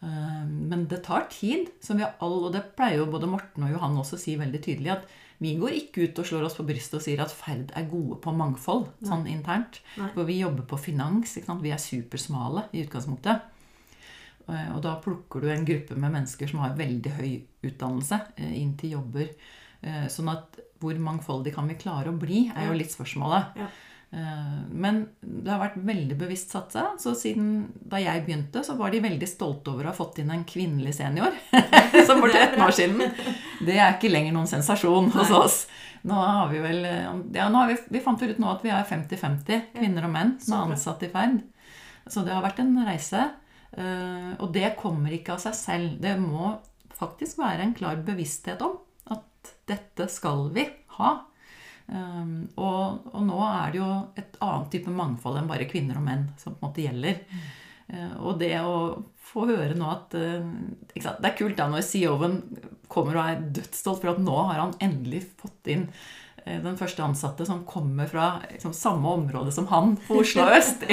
[0.02, 1.70] Eh, Men det tar tid.
[1.86, 4.34] Som vi har all, og det pleier jo både Morten og Johan også å si
[4.42, 5.06] veldig tydelig, at
[5.44, 8.18] vi går ikke ut og slår oss på brystet og sier at Ferd er gode
[8.24, 9.82] på mangfold sånn internt.
[10.00, 10.08] Nei.
[10.16, 11.36] For vi jobber på finans.
[11.36, 13.52] Vi er supersmale i utgangspunktet.
[14.48, 18.56] Eh, Og da plukker du en gruppe med mennesker som har veldig høy utdannelse, eh,
[18.62, 19.30] inn til jobber.
[19.86, 23.56] Eh, Sånn at hvor mangfoldig kan vi klare å bli, er jo litt spørsmålet.
[23.62, 23.68] Ja.
[24.16, 26.88] Eh, Men det har vært veldig bevisst satsa.
[27.02, 30.32] Så siden da jeg begynte, så var de veldig stolte over å ha fått inn
[30.34, 31.34] en kvinnelig senior.
[32.08, 33.02] Som for 13 år siden.
[33.66, 35.58] Det er ikke lenger noen sensasjon hos oss.
[36.06, 36.84] Nå har vi vel
[37.34, 40.36] ja, nå har vi, vi fant ut nå at vi er 50-50 kvinner og menn
[40.44, 41.40] som er ansatt i Ferd.
[42.06, 43.24] Så det har vært en reise.
[43.74, 45.96] eh, Og det kommer ikke av seg selv.
[46.04, 46.60] Det må
[46.94, 48.78] faktisk være en klar bevissthet om
[49.46, 50.66] at dette skal vi
[50.98, 51.14] ha.
[51.86, 56.08] Um, og, og nå er det jo et annet type mangfold enn bare kvinner og
[56.08, 57.22] menn som på en måte gjelder.
[57.91, 58.78] Uh, og det å
[59.26, 60.46] få høre nå at uh?
[60.96, 62.39] Det er kult da når CEO-en
[62.89, 65.88] kommer og er dødsstolt for at nå har han endelig fått inn
[66.46, 70.86] eh, den første ansatte som kommer fra liksom, samme område som han på Oslo øst.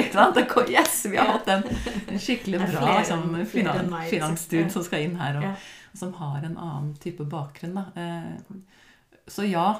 [0.73, 1.63] Yes, vi har hatt en,
[2.09, 4.73] en skikkelig bra liksom, enn- flere finan, enn meg, liksom.
[4.73, 5.71] som skal inn her, og.
[5.93, 7.75] Som har en annen type bakgrunn.
[7.75, 7.85] Da.
[7.95, 8.55] Eh,
[9.27, 9.79] Så ja,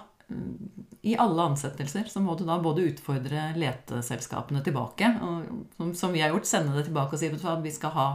[1.01, 6.21] i alle ansettelser så må du da både utfordre leteselskapene tilbake, og, som, som vi
[6.23, 8.05] har gjort, sende det tilbake og si at vi skal ha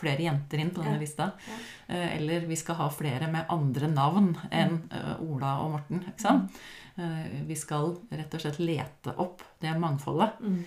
[0.00, 1.00] flere jenter inn på denne Ja.
[1.00, 1.30] lista.
[1.88, 6.04] Eh, Eller vi skal ha flere med andre navn enn eh, Ola og Morten.
[6.12, 6.60] Ikke sant?
[6.96, 10.40] Eh, Vi skal rett og slett lete opp det mangfoldet.
[10.40, 10.64] Mm.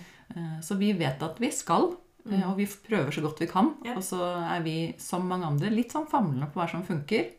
[0.62, 1.92] Så vi vet at vi skal,
[2.30, 3.74] eh, og vi prøver så godt vi kan.
[3.84, 3.96] Ja.
[3.98, 7.32] Og så er vi, som mange andre, litt sånn famlende på hva som funker.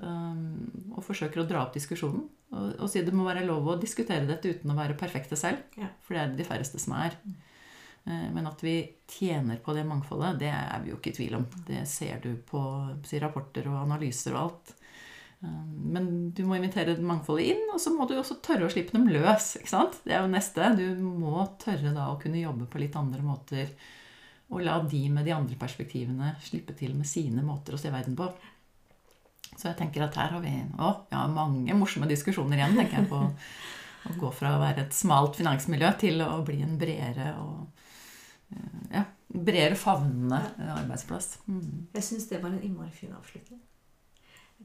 [0.00, 2.24] Um, Og forsøker å dra opp diskusjonen.
[2.50, 5.60] Og, og si det må være lov å diskutere dette uten å være perfekte selv.
[5.78, 5.90] Ja.
[6.02, 7.14] For det er det de færreste som er.
[8.08, 8.80] Eh, Men at vi
[9.10, 11.46] tjener på det mangfoldet, det er vi jo ikke i tvil om.
[11.68, 12.62] Det ser du på
[13.06, 14.74] si, rapporter og analyser og alt.
[15.44, 18.96] Um, Men du må invitere mangfoldet inn, og så må du også tørre å slippe
[18.96, 19.52] dem løs.
[19.60, 20.74] Det er jo neste.
[20.80, 23.70] Du må tørre da å kunne jobbe på litt andre måter.
[24.50, 28.16] Og la de med de andre perspektivene slippe til med sine måter å se verden
[28.18, 28.26] på.
[29.56, 33.10] Så jeg tenker at her har vi å, ja, mange morsomme diskusjoner igjen, tenker jeg
[33.10, 33.20] på.
[34.08, 37.82] Å gå fra å være et smalt finansmiljø til å bli en bredere og
[38.54, 40.38] eh, ja, bredere favnende
[40.78, 41.34] arbeidsplass.
[41.50, 41.90] Mm.
[41.98, 43.60] Jeg syns det var en innmari fin avslutning.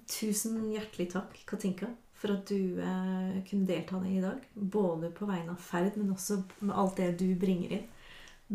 [0.07, 4.47] Tusen hjertelig takk, Katinka, for at du eh, kunne delta i dag.
[4.55, 7.85] Både på vegne av Ferd, men også med alt det du bringer inn.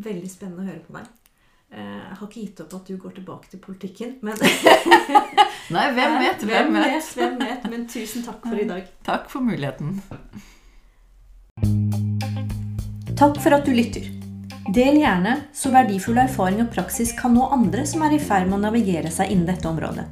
[0.00, 1.19] Veldig spennende å høre på deg.
[1.70, 4.38] Eh, jeg har ikke gitt opp at du går tilbake til politikken, men
[5.74, 6.40] Nei, hvem vet?
[6.42, 7.10] Hvem vet?
[7.14, 7.66] Hvem vet?
[7.70, 8.88] Men tusen takk for i dag.
[9.06, 10.00] Takk for muligheten.
[13.20, 14.08] Takk for at du lytter.
[14.74, 18.58] Del gjerne, så verdifull erfaring og praksis kan nå andre som er i ferd med
[18.58, 20.08] å navigere seg innen dette området.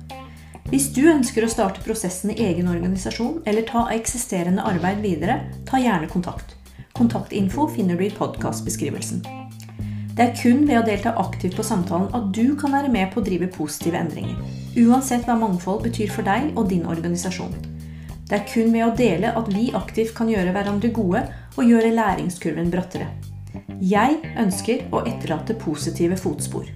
[0.71, 5.81] Hvis du ønsker å starte prosessen i egen organisasjon eller ta eksisterende arbeid videre, ta
[5.83, 6.55] gjerne kontakt.
[6.95, 9.48] Kontaktinfo finner du i podkastbeskrivelsen.
[10.19, 13.21] Det er kun ved å delta aktivt på samtalen at du kan være med på
[13.21, 14.41] å drive positive endringer.
[14.83, 17.55] Uansett hva mangfold betyr for deg og din organisasjon.
[18.27, 21.23] Det er kun ved å dele at vi aktivt kan gjøre hverandre gode
[21.55, 23.07] og gjøre læringskurven brattere.
[23.79, 26.67] Jeg ønsker å etterlate positive fotspor.